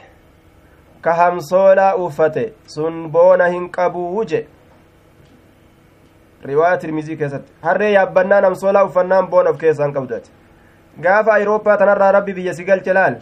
Ka 1.01 1.15
hamsoolaa 1.15 1.95
uffate. 2.07 2.53
Sun 2.67 3.09
boona 3.11 3.49
hin 3.55 3.69
qabuu 3.71 4.25
je 4.25 4.47
riwaaya 6.45 6.77
tirmizii 6.79 7.17
keessatti. 7.17 7.53
Harree 7.63 7.93
yaabbannaan 7.93 8.45
hamsoolaa 8.45 8.85
uffannaan 8.85 9.27
boona 9.31 9.51
of 9.51 9.59
keessaan 9.59 9.93
qabdate 9.93 10.31
gaafa 11.03 11.33
ayirooppaa 11.33 11.77
tanarraa 11.77 12.13
rabbi 12.13 12.33
biyya 12.33 12.55
si 12.55 12.65
galche 12.65 12.93
laal? 12.93 13.17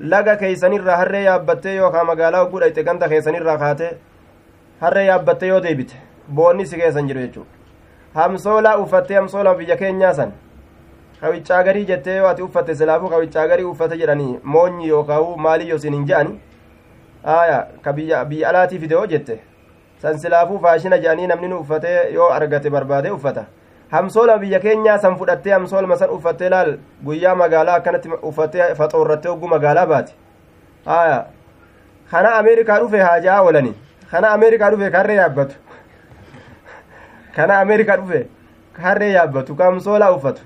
Laga 0.00 0.36
keeysanirraa 0.36 0.96
harree 0.96 1.22
yaabbattee 1.24 1.74
yookaan 1.76 2.06
magaalaa 2.06 2.42
ogguu 2.42 2.60
dhayxe 2.60 2.84
ganda 2.84 3.08
keessanirraa 3.08 3.58
kaate 3.58 3.90
harree 4.80 5.06
yaabbattee 5.06 5.48
yoo 5.48 5.60
deebite 5.62 5.96
boonni 6.34 6.66
si 6.66 6.76
keessan 6.76 7.08
jiru 7.08 7.20
jechuudha. 7.20 7.50
Hamsoolaa 8.14 8.76
uffattee 8.78 9.16
hamsoolaa 9.16 9.54
biyya 9.54 9.76
keenyaa 9.76 10.14
san? 10.14 10.32
Kawiccaa 11.20 11.62
garii 11.64 11.84
jettee 11.86 12.16
yoo 12.16 12.26
ati 12.28 12.42
uffatte 12.42 12.74
silaafuu 12.74 13.08
kawiccaa 13.08 13.46
garii 13.48 13.64
uffate 13.64 13.96
jedhanii 13.98 14.38
moonyi 14.42 14.88
yookaan 14.88 15.40
maalii 15.46 15.68
yoo 15.68 15.78
siin 15.78 15.94
hin 15.94 16.06
je'ani? 16.06 16.40
Aya 17.24 17.66
ka 17.82 17.92
biyya 17.92 18.20
alaatii 18.48 18.78
fide 18.78 18.94
yoo 18.94 19.06
jette 19.06 19.40
san 20.02 20.18
silaafuu 20.18 20.58
faashina 20.58 20.98
jedhanii 20.98 21.26
namni 21.26 21.48
nu 21.48 21.58
uffatee 21.64 22.12
yoo 22.14 22.30
argate 22.38 22.70
barbaade 22.70 23.10
uffata 23.10 23.44
hamsoola 23.90 24.38
biyya 24.38 24.60
keenyaa 24.60 24.98
san 24.98 25.16
fudhattee 25.16 25.52
hamsoolma 25.52 25.96
san 25.96 26.10
uffattee 26.10 26.48
laal 26.48 26.76
guyyaa 27.04 27.34
magaalaa 27.34 27.74
akkanatti 27.80 28.08
uffattee 28.30 28.74
faxoorrattee 28.74 29.30
hogguu 29.30 29.48
magaalaa 29.54 29.86
baate 29.86 30.12
aya 30.86 31.24
kana 32.10 32.34
ameerikaa 32.34 32.78
dhufe 32.80 33.00
haajaa 33.08 33.40
oolani 33.42 33.74
kana 34.10 34.30
ameerikaa 34.38 34.70
dhufe 34.70 34.90
karree 34.90 35.16
yaabbatu 35.16 35.56
kana 37.36 37.58
ameerikaa 37.60 37.96
dhufe 37.96 38.26
harree 38.82 39.12
yaabbatu 39.12 39.54
ka 39.56 39.64
hamsoolaa 39.64 40.10
uffatu 40.12 40.42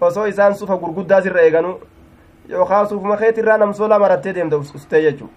osoo 0.00 0.26
isaan 0.26 0.54
sufa 0.54 0.76
gurguddaa 0.76 1.22
sirra 1.22 1.42
eeganu 1.42 1.72
yookaan 2.48 2.88
sufuma 2.88 3.16
keetirraa 3.16 3.56
namsoolaa 3.58 3.98
marattee 3.98 4.32
deemta 4.34 4.56
ustee 4.56 5.02
jechuu 5.02 5.28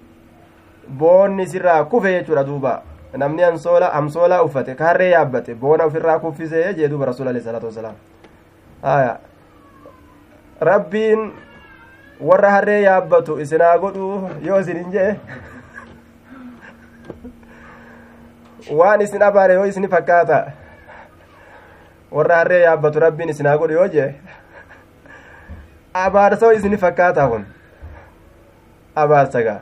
boonni 0.99 1.47
sirraa 1.47 1.83
kufe 1.83 2.11
jechuudha 2.13 2.43
duuba 2.47 2.81
namni 3.17 3.41
hamsoolaa 3.43 3.91
hamsoolaa 3.93 4.41
uffate 4.43 4.75
ka 4.75 4.85
harree 4.85 5.09
yaabbate 5.11 5.55
boona 5.55 5.83
ofirraa 5.89 6.19
kuffisee 6.19 6.73
jee 6.73 6.87
duuba 6.89 7.05
rasuul 7.05 7.27
alayhi 7.27 7.45
salaatu 7.45 7.65
wasalaam 7.71 7.95
aya 8.83 9.17
rabbiin 10.69 11.31
warra 12.29 12.49
harree 12.51 12.81
yaabbatu 12.81 13.39
isinaa 13.39 13.77
godhu 13.77 14.29
yoo 14.41 14.59
isin 14.59 14.77
hin 14.83 14.91
jee 14.91 15.15
waan 18.81 19.01
isin 19.01 19.23
abaare 19.23 19.53
yoo 19.53 19.65
isini 19.71 19.87
fakkaata 19.87 20.39
warra 22.11 22.35
harree 22.41 22.61
yaabbatu 22.63 22.99
rabbiin 22.99 23.29
isinaa 23.35 23.57
godhu 23.57 23.73
yoo 23.79 23.87
jee 23.97 24.09
abaarsoo 26.03 26.51
isini 26.51 26.77
fakkaata 26.77 27.27
kun 27.33 27.45
abaarsa 29.03 29.41
gaa 29.49 29.59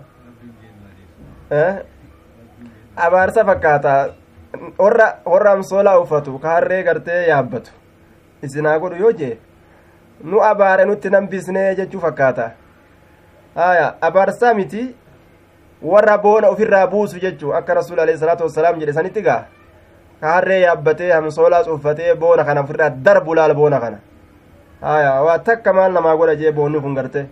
abaarsa 2.95 3.45
fakkaata. 3.45 4.09
Warra 4.77 5.19
warra 5.25 5.51
amsoolaa 5.51 5.99
uffatu 5.99 6.39
ka 6.39 6.49
harree 6.49 6.83
gartee 6.83 7.27
yaabbatu. 7.27 7.71
Isinaa 8.43 8.79
godhu 8.79 8.95
yoo 8.95 9.11
jee? 9.11 9.37
Nu 10.23 10.41
abaare 10.43 10.85
nutti 10.85 11.09
nambisnee 11.09 11.75
jechuu 11.75 11.99
fakkaata. 11.99 12.51
Haya 13.55 13.95
abaarsaa 14.01 14.53
miti 14.53 14.95
warra 15.81 16.17
boona 16.17 16.49
ofirraa 16.49 16.87
buusu 16.87 17.19
jechuu 17.19 17.53
akka 17.53 17.73
rasuul 17.73 17.99
alehi 17.99 18.17
salaatu 18.17 18.43
wassalaam 18.43 18.79
jedhe 18.79 18.93
sanitti 18.93 19.21
gaa. 19.21 19.43
Ka 20.21 20.33
harree 20.33 20.61
yaabbatee 20.61 21.11
hamsoolaas 21.11 21.67
uffatee 21.67 22.15
boona 22.15 22.43
kana 22.43 22.61
ofirraa 22.61 22.89
darbu 22.89 23.35
laal 23.35 23.53
boona 23.53 23.79
kana. 23.79 23.97
Haya 24.81 25.21
waa 25.23 25.39
takka 25.39 25.73
maal 25.73 25.91
namaa 25.93 26.15
godha 26.17 26.35
jee 26.35 26.51
boonni 26.51 26.81
kun 26.81 26.93
garte? 26.95 27.25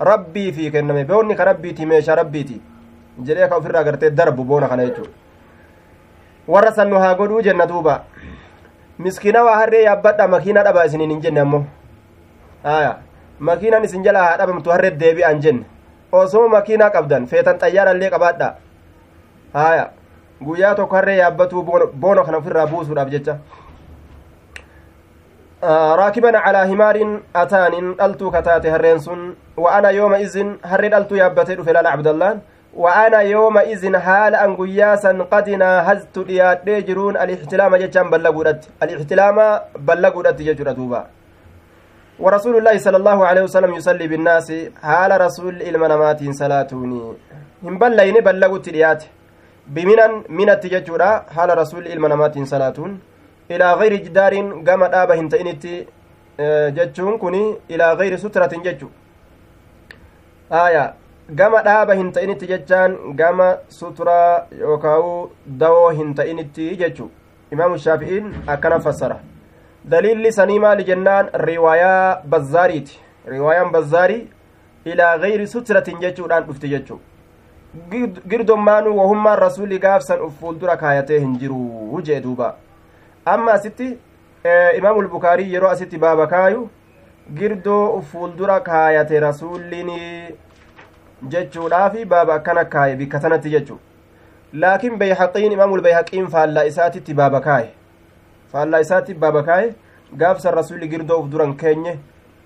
Rabbii 0.00 0.52
fi 0.52 0.70
kenname 0.70 1.04
boonni 1.04 1.34
ka 1.36 1.44
rabbiiti 1.44 1.86
meeshaa 1.86 2.14
rabbiiti 2.16 2.60
jedhee 3.24 3.48
ka 3.48 3.56
ofirraa 3.56 3.84
gartee 3.84 4.10
darbu 4.10 4.44
boona 4.44 4.68
kana 4.68 4.84
jechuu 4.86 5.06
warra 6.48 6.72
san 6.72 6.88
nu 6.90 6.96
haa 6.98 7.14
godhuu 7.14 7.42
jenna 7.42 7.66
duuba 7.66 8.04
miskiina 8.98 9.44
waa 9.44 9.56
harree 9.62 9.82
yaabbadha 9.84 10.28
makiina 10.28 10.62
dhaba 10.64 10.84
isiniin 10.86 11.10
hin 11.10 11.20
jenne 11.20 11.40
ammoo 11.40 11.64
haya 12.62 12.96
makiinan 13.40 13.84
isin 13.84 14.02
jalaa 14.04 14.24
haa 14.28 14.36
dhabamtu 14.38 14.70
harree 14.70 14.90
deebi'an 15.00 15.40
jenne 15.40 15.64
osoo 16.12 16.48
makiinaa 16.48 16.90
qabdan 16.90 17.26
feetan 17.26 17.58
xayyaarallee 17.60 18.10
qabaadha 18.10 18.54
haya 19.52 19.90
guyyaa 20.46 20.74
tokko 20.74 20.96
harree 20.96 21.16
yaabbatuu 21.18 21.62
boona 22.00 22.24
kana 22.24 22.38
ofirraa 22.38 22.66
buusuudhaaf 22.66 23.10
jecha 23.10 23.36
raakiban 26.00 26.34
calaa 26.44 26.64
himaarin 26.64 27.22
ataanin 27.34 27.94
dhaltuu 27.98 28.30
kataate 28.30 28.70
harreen 28.70 29.00
sun 29.00 29.36
wa 29.56 29.70
ana 29.76 29.90
yooma 29.90 30.18
izin 30.18 30.58
harree 30.62 30.90
dhaltuu 30.90 31.16
yaabbatee 31.16 31.56
dhufe 31.56 31.72
laala 31.72 31.92
abdallaan 31.92 32.40
وأنا 32.82 33.20
يومئذ 33.20 33.82
حال 34.04 34.34
أن 34.34 34.50
قياسا 34.60 35.12
قد 35.32 35.46
ناهزت 35.62 36.18
ديادي 36.18 36.80
جرون 36.88 37.14
الاحتلام 37.16 37.72
جتان 37.82 38.06
بلغودت. 38.10 38.60
الاحتلام 38.82 39.38
بلغودت 39.88 40.38
ججر 40.48 40.68
دوبا. 40.78 41.02
ورسول 42.24 42.54
الله 42.60 42.76
صلى 42.86 42.96
الله 43.00 43.18
عليه 43.28 43.42
وسلم 43.42 43.72
يصلي 43.74 44.06
بالناس. 44.12 44.48
حال 44.82 45.20
رسول 45.20 45.54
المنامات 45.62 46.20
صلاتوني. 46.40 47.02
هم 47.64 47.74
بلين 47.78 48.16
بلغت 48.20 48.68
ديات 48.68 49.02
بمنن 49.74 50.12
من 50.28 50.48
التججرا 50.50 51.10
حال 51.34 51.50
رسول 51.58 51.86
المنامات 51.86 52.36
صلاتون. 52.52 52.90
إلى 53.50 53.72
غير 53.80 53.92
جدار 54.04 54.34
قام 54.66 54.82
دابا 54.84 55.14
هنتئنتي 55.20 55.74
جتشون 56.76 57.18
كوني 57.18 57.44
إلى 57.70 57.86
غير 57.92 58.12
سترة 58.16 58.52
جتشو. 58.66 58.88
آية. 60.52 60.86
Gama 61.34 61.62
dhaaba 61.62 61.94
hin 61.94 62.12
ta'initti 62.12 62.46
jechaan 62.50 62.92
gama 63.20 63.46
suturaa 63.78 64.46
yookaa'u 64.58 65.14
dawoo 65.62 65.88
hin 66.00 66.14
ta'initti 66.20 66.66
jechu 66.82 67.10
imaamu 67.56 67.78
shaafi'iin 67.86 68.28
akkana 68.54 68.78
fassara 68.84 69.16
daliilli 69.94 70.32
sanii 70.38 70.58
maali 70.66 70.84
jennaan 70.90 71.30
riwaayaa 71.48 72.22
bazzaariiti 72.34 73.00
riwaayaan 73.34 73.72
bazzaarii 73.78 74.22
ilaa 74.94 75.18
gayri 75.26 75.46
sutratin 75.56 75.98
jechuudhaan 76.06 76.46
dhufti 76.46 76.68
jechu 76.76 77.00
girdommaanuu 78.34 78.96
wahummaan 79.00 79.38
rasuuli 79.38 79.78
gaafsan 79.78 80.20
uf 80.28 80.40
fuuldura 80.40 80.76
kaayatee 80.86 81.18
hin 81.26 81.36
jiru 81.42 82.00
jee 82.08 82.20
duuba 82.30 82.54
amma 83.34 83.52
asitti 83.58 83.92
imaamul 84.76 85.08
bukaarii 85.18 85.52
yeroo 85.54 85.70
asitti 85.74 85.98
baaba 86.08 86.26
kaayu 86.26 86.66
girdoo 87.38 87.84
uf 87.98 88.12
fuuldura 88.12 88.60
kaayate 88.60 89.20
rasuulliin 89.20 89.90
jechuudhaafi 91.22 92.04
baaba 92.04 92.34
akkana 92.34 92.64
kaaye 92.64 92.96
bikka 92.96 93.20
sanatti 93.20 93.50
jechu. 93.50 93.78
Laakiin 94.52 94.98
bayhaqiin 94.98 95.52
imaamul 95.52 95.80
bayhaqiin 95.80 96.26
faallaa 96.28 96.64
isaatitti 96.64 97.14
baaba 97.14 97.40
kaaye. 97.40 97.70
Faallaa 98.52 98.80
isaatti 98.80 99.14
baaba 99.14 99.42
kaaye 99.42 99.74
gaafsan 100.16 100.54
rasuulli 100.54 100.88
girdoo 100.88 101.20
uf 101.20 101.30
duran 101.30 101.56
keenye 101.56 101.98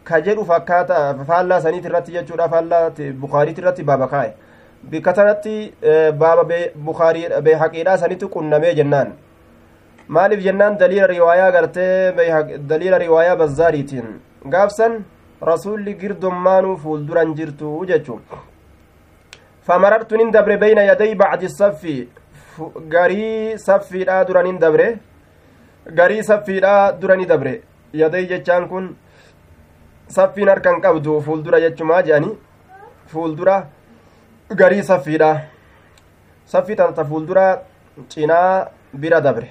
ka 0.04 0.20
jedhu 0.20 0.44
fakkaata 0.44 1.24
faallaa 1.26 1.60
saniit 1.60 1.84
irratti 1.84 2.12
jechuudha 2.12 2.48
faallaa 2.48 2.90
bukaariit 3.20 3.58
irratti 3.58 3.82
baaba 3.82 4.08
kaaye. 4.08 4.32
Bikka 4.90 5.14
sanatti 5.14 5.72
baaba 6.18 6.44
bukaarii 6.74 7.28
bayhaqiidhaa 7.42 7.98
sanitti 7.98 8.26
qunnamee 8.26 8.74
jennaan. 8.74 9.12
Maaliif 10.08 10.40
jennaan? 10.44 10.78
Daliila 10.78 11.06
riwaayaa 11.06 11.50
gartee 11.52 12.12
daliila 12.68 12.98
riwaayaa 12.98 13.36
bazzaariitiin. 13.36 14.20
Gaafsan 14.48 15.04
rasuulli 15.42 15.94
girdommaanuu 15.94 16.76
fuulduran 16.76 17.34
jirtu 17.34 17.84
jechuun 17.86 18.20
فمررت 19.66 20.12
نندبر 20.14 20.56
بين 20.56 20.78
يدي 20.78 21.14
بعد 21.14 21.42
الصف. 21.42 21.82
غري 22.92 23.56
صفي 23.56 24.04
دا 24.04 24.22
درا 24.22 24.42
نندبر 24.42 24.96
غري 25.98 26.22
صفي 26.22 26.61
دا 26.61 26.90
درا 26.90 27.14
ندبر 27.16 27.46
يدي 27.94 28.24
جچان 28.30 28.68
كن 28.68 28.94
صفي 30.08 30.44
نركن 30.44 30.80
قبدو 30.80 31.20
فولدرا 31.20 31.58
جچما 31.58 32.00
جاني. 32.00 32.30
فولدرا 33.06 33.56
غري 34.61 34.82
صفي 34.82 35.16
دا 35.16 35.38
صفي 36.46 36.74
تنت 36.74 37.00
فولدرا 37.00 37.62
cinaa 38.08 38.70
bira 38.94 39.20
dabre 39.20 39.48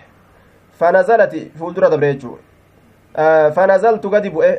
fanazalati 0.80 1.52
fuuldura 1.60 1.90
dabre 1.90 2.14
jechuu 2.14 2.38
fanazaltu 3.56 4.10
gadi 4.10 4.30
bu'e 4.30 4.54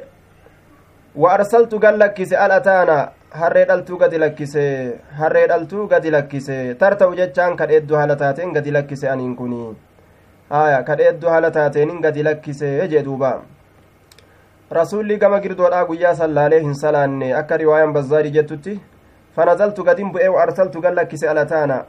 wa 1.16 1.32
arsaltu 1.32 1.78
gan 1.78 1.96
lakkise 1.98 2.36
al 2.36 2.52
ataana 2.58 2.98
harree 3.30 3.64
dhaltuu 3.66 3.96
gadi 3.98 4.18
lakkise 4.18 4.64
harree 5.18 5.46
dhaltuu 5.48 5.86
gadi 5.88 6.10
lakkise. 6.10 6.74
Tarta'u 6.78 7.14
jechaan 7.14 7.56
kadheeddu 7.56 7.94
haala 7.96 8.16
taateen 8.16 8.52
gadi 8.52 8.70
lakkise 8.70 9.08
aniin 9.10 9.36
kun 9.36 9.76
haya 10.50 10.82
kadheeddu 10.82 11.28
haala 11.28 11.50
taateenin 11.50 12.00
gadi 12.00 12.22
lakkise 12.22 12.88
jee 12.88 13.02
duuba. 13.04 13.42
Rasulli 14.70 15.18
gama 15.18 15.40
girdoodhaa 15.40 15.84
guyyaa 15.84 16.14
sallaalee 16.14 16.60
hin 16.60 16.74
salaanne. 16.74 17.34
Akka 17.34 17.56
riwaayaan 17.56 17.92
bazzaarii 17.92 18.30
jettutti 18.32 18.80
fanazaltu 19.36 19.84
gadin 19.84 20.10
bu'ee 20.12 20.28
arsaltu 20.42 20.80
gan 20.80 20.94
lakkise 20.94 21.28
alataana 21.28 21.84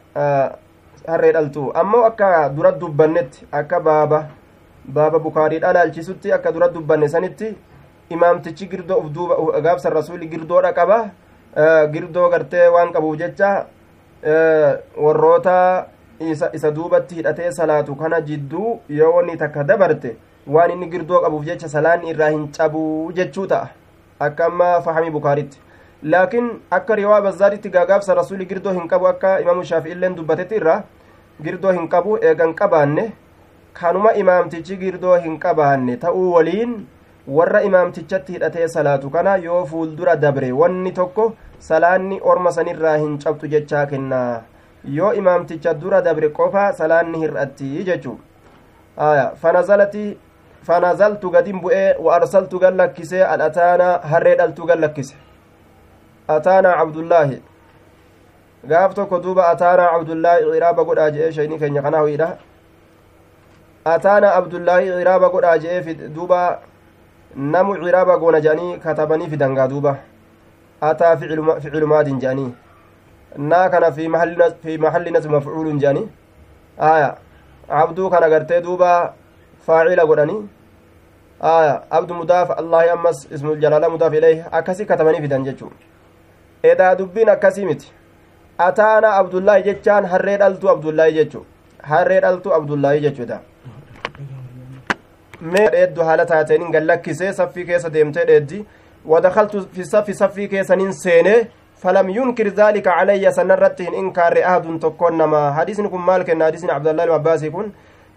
harree 1.08 1.34
dhaltuu. 1.34 1.72
Ammoo 1.74 2.04
akka 2.06 2.50
dura 2.56 2.72
dubbannetti 2.72 3.48
akka 3.52 3.80
baaba 3.80 4.28
baaba 4.86 5.20
bukaariidha 5.20 5.74
laalchisutti 5.74 6.34
akka 6.34 6.52
dura 6.52 6.70
dubbanne 6.70 7.08
sanitti 7.10 7.56
imaamtichi 8.10 8.68
girdoo 8.68 8.98
uf 9.00 9.12
duuba 9.14 9.62
gaafsan 9.62 9.94
rasuulli 9.94 10.28
girdoodha 10.28 10.74
qaba 10.74 11.10
girdoo 11.94 12.30
gartee 12.30 12.68
waan 12.76 12.92
qabuuf 12.94 13.18
jecha 13.18 13.66
warroota 14.98 15.86
isa 16.54 16.72
duubatti 16.72 17.16
hidhatee 17.16 17.52
salaatu 17.52 17.96
kana 17.96 18.22
jidduu 18.22 18.80
yoo 18.90 19.12
wanni 19.16 19.38
takka 19.38 19.64
dabarte 19.64 20.16
waan 20.48 20.72
inni 20.72 20.88
girdoo 20.94 21.22
qabuuf 21.22 21.46
jecha 21.46 21.70
salaanni 21.70 22.10
irraa 22.14 22.30
hin 22.30 22.48
cabuu 22.58 23.12
jechuu 23.14 23.48
ta'a. 23.48 23.68
Akka 24.20 24.46
amma 24.46 24.82
fahamii 24.82 25.10
bukaaritti. 25.12 25.58
Laakiin 26.04 26.50
akka 26.72 26.96
riwaa 26.96 27.22
bazzaaritti 27.22 27.70
gaagaafsa 27.70 28.14
rasuuli 28.14 28.46
girdoo 28.46 28.72
hin 28.74 28.88
qabu 28.88 29.08
akka 29.08 29.40
imaamu 29.42 29.64
shaafi'illeen 29.72 30.16
dubbatetti 30.16 30.56
irra 30.56 30.84
girdoo 31.44 31.72
hin 31.72 31.88
qabu 31.90 32.18
eegan 32.30 32.54
qabaanne 32.62 33.12
kanuma 33.74 34.14
imaamtichi 34.24 34.78
girdoo 34.78 35.18
hin 35.26 35.38
qabaanne 35.40 35.98
ta'uu 36.06 36.32
waliin 36.34 36.74
warra 37.28 37.62
imaamtichatti 37.64 38.34
hidhatee 38.34 38.68
salaatu 38.68 39.10
kana 39.10 39.36
yoo 39.36 39.66
fuuldura 39.66 40.16
dabre 40.16 40.52
wanni 40.52 40.92
tokko 40.92 41.34
salaanni 41.60 42.20
orma 42.24 42.52
sanirraa 42.52 42.98
hin 42.98 43.18
cabtu 43.20 43.48
jechaa 43.48 43.86
kenna 43.86 44.42
yoo 44.86 45.14
imaamticha 45.14 45.74
dura 45.74 46.02
dabre 46.02 46.30
qofa 46.30 46.74
salaanni 46.74 47.20
hir'atti 47.24 47.84
jechuu 47.90 48.18
fanazalati 49.42 50.18
fanazaltu 50.64 51.30
gadin 51.30 51.62
bu'ee 51.62 51.96
wa 52.00 52.16
arsaltu 52.16 52.60
gan 52.60 52.76
lakkisee 52.78 53.24
al 53.24 53.42
ataana 53.42 53.92
harree 54.14 54.36
dhaltuu 54.36 54.66
gan 54.66 54.80
lakkise 54.82 55.16
ataanaa 56.28 56.74
cabdullaahi 56.78 57.42
gaaf 58.74 58.94
tokko 58.96 59.20
duuba 59.20 59.48
ataanaa 59.50 59.92
cabdullaahi 59.94 60.52
ciraaba 60.52 60.84
godhaa 60.84 61.10
je'ee 61.12 61.32
shayni 61.38 61.60
keenya 61.60 61.82
kanaa 61.82 62.02
hoyidha 62.08 62.30
ataanaa 63.86 64.34
abdullaahi 64.42 64.92
ciraaba 64.98 65.30
godhaa 65.30 65.58
je'ee 65.58 65.94
duuba 65.94 66.42
namu 67.36 67.76
ciraaba 67.84 68.18
goona 68.18 68.42
je'anii 68.42 68.78
katabanii 68.86 69.30
fidangaa 69.34 69.68
duuba 69.68 69.98
ataa 70.82 71.18
ficilumaadin 71.18 72.20
je'anii 72.20 72.52
naa 73.38 73.70
kana 73.70 73.92
fi 73.92 74.08
mahalli 74.10 75.12
nasbi 75.12 75.34
mafcuulun 75.36 75.80
je'anii 75.80 76.08
aya 76.94 77.16
abduu 77.84 78.10
kana 78.10 78.30
gartee 78.30 78.62
duuba 78.62 79.14
faacila 79.68 80.06
godhanii 80.06 80.42
aya 81.42 81.84
abdu 81.90 82.14
mudaaf 82.14 82.52
allahi 82.62 82.90
ammas 82.90 83.28
ismul 83.32 83.60
jalaala 83.60 83.90
mudaaf 83.90 84.14
ilayhi 84.14 84.44
akkasii 84.60 84.86
katabanii 84.86 85.22
fidan 85.22 85.46
jechuu 85.46 85.72
edaa 86.72 86.96
dubbiin 86.96 87.30
akkasii 87.36 87.66
miti 87.66 87.94
ataana 88.58 89.14
abdullaahi 89.22 89.64
jechaan 89.70 90.06
harree 90.12 90.38
dhaltu 90.44 90.70
abdullaahi 90.74 91.16
jechu 91.20 91.46
harree 91.94 92.20
dhaltu 92.26 92.54
abdullaahi 92.58 93.02
jechuudha 93.06 93.40
mee 95.42 95.68
dheeddu 95.74 96.02
haala 96.04 96.26
taateen 96.26 96.72
gallakkisee 96.72 97.34
saffii 97.34 97.66
keessa 97.66 97.90
deemtee 97.90 98.26
dheeddi 98.26 98.66
ودخلت 99.06 99.56
في 99.74 99.82
الصف 99.82 100.12
صفي 100.12 100.48
كيسنين 100.48 100.92
سينه 100.92 101.36
فلم 101.82 102.10
ينكر 102.10 102.48
ذلك 102.48 102.88
علي 102.88 103.32
سنرت 103.32 103.82
إن 103.82 103.94
إنكار 103.94 104.34
أحد 104.46 104.80
تكون 104.80 105.18
نما 105.18 105.54
حديث 105.58 105.82
كن 105.82 106.02
مالك 106.10 106.30
حديث 106.44 106.64
عبد 106.70 106.88
الله 106.88 107.04
العباسي 107.04 107.50
كن 107.50 107.72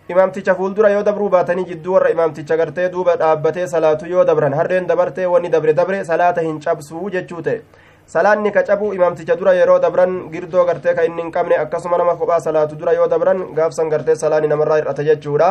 imaamticha 0.08 0.54
fuuldura 0.54 0.90
yoo 0.90 1.02
dabruu 1.02 1.28
baatanii 1.28 1.64
jidduu 1.64 1.92
warra 1.94 2.10
imaamticha 2.10 2.56
gartee 2.56 2.88
duuba 2.92 3.16
dhaabbatee 3.16 3.66
salaatu 3.66 4.06
yoo 4.06 4.24
dabran 4.24 4.52
harreen 4.52 4.86
dabartee 4.86 5.26
wanni 5.26 5.48
dabre 5.48 5.72
dabre 5.72 6.04
salaata 6.04 6.42
hin 6.42 6.60
cabsuu 6.60 7.10
jechuu 7.14 7.40
ta'e 7.46 7.62
salaanni 8.06 8.52
ka 8.52 8.62
cabuu 8.62 8.92
imaamticha 8.92 9.36
dura 9.36 9.54
yeroo 9.54 9.78
dabran 9.78 10.28
girdoo 10.32 10.64
gartee 10.66 10.94
ka 10.94 11.04
inni 11.08 11.22
hin 11.22 11.32
qabne 11.32 11.56
akkasuma 11.56 11.96
nama 11.96 12.16
kophaa 12.20 12.40
salaatu 12.40 12.76
dura 12.76 12.92
yoo 12.92 13.08
dabran 13.08 13.40
gaafsan 13.54 13.88
gartee 13.88 14.16
salaani 14.24 14.48
namarraa 14.52 14.76
hir'ata 14.82 15.08
jechuudha 15.08 15.50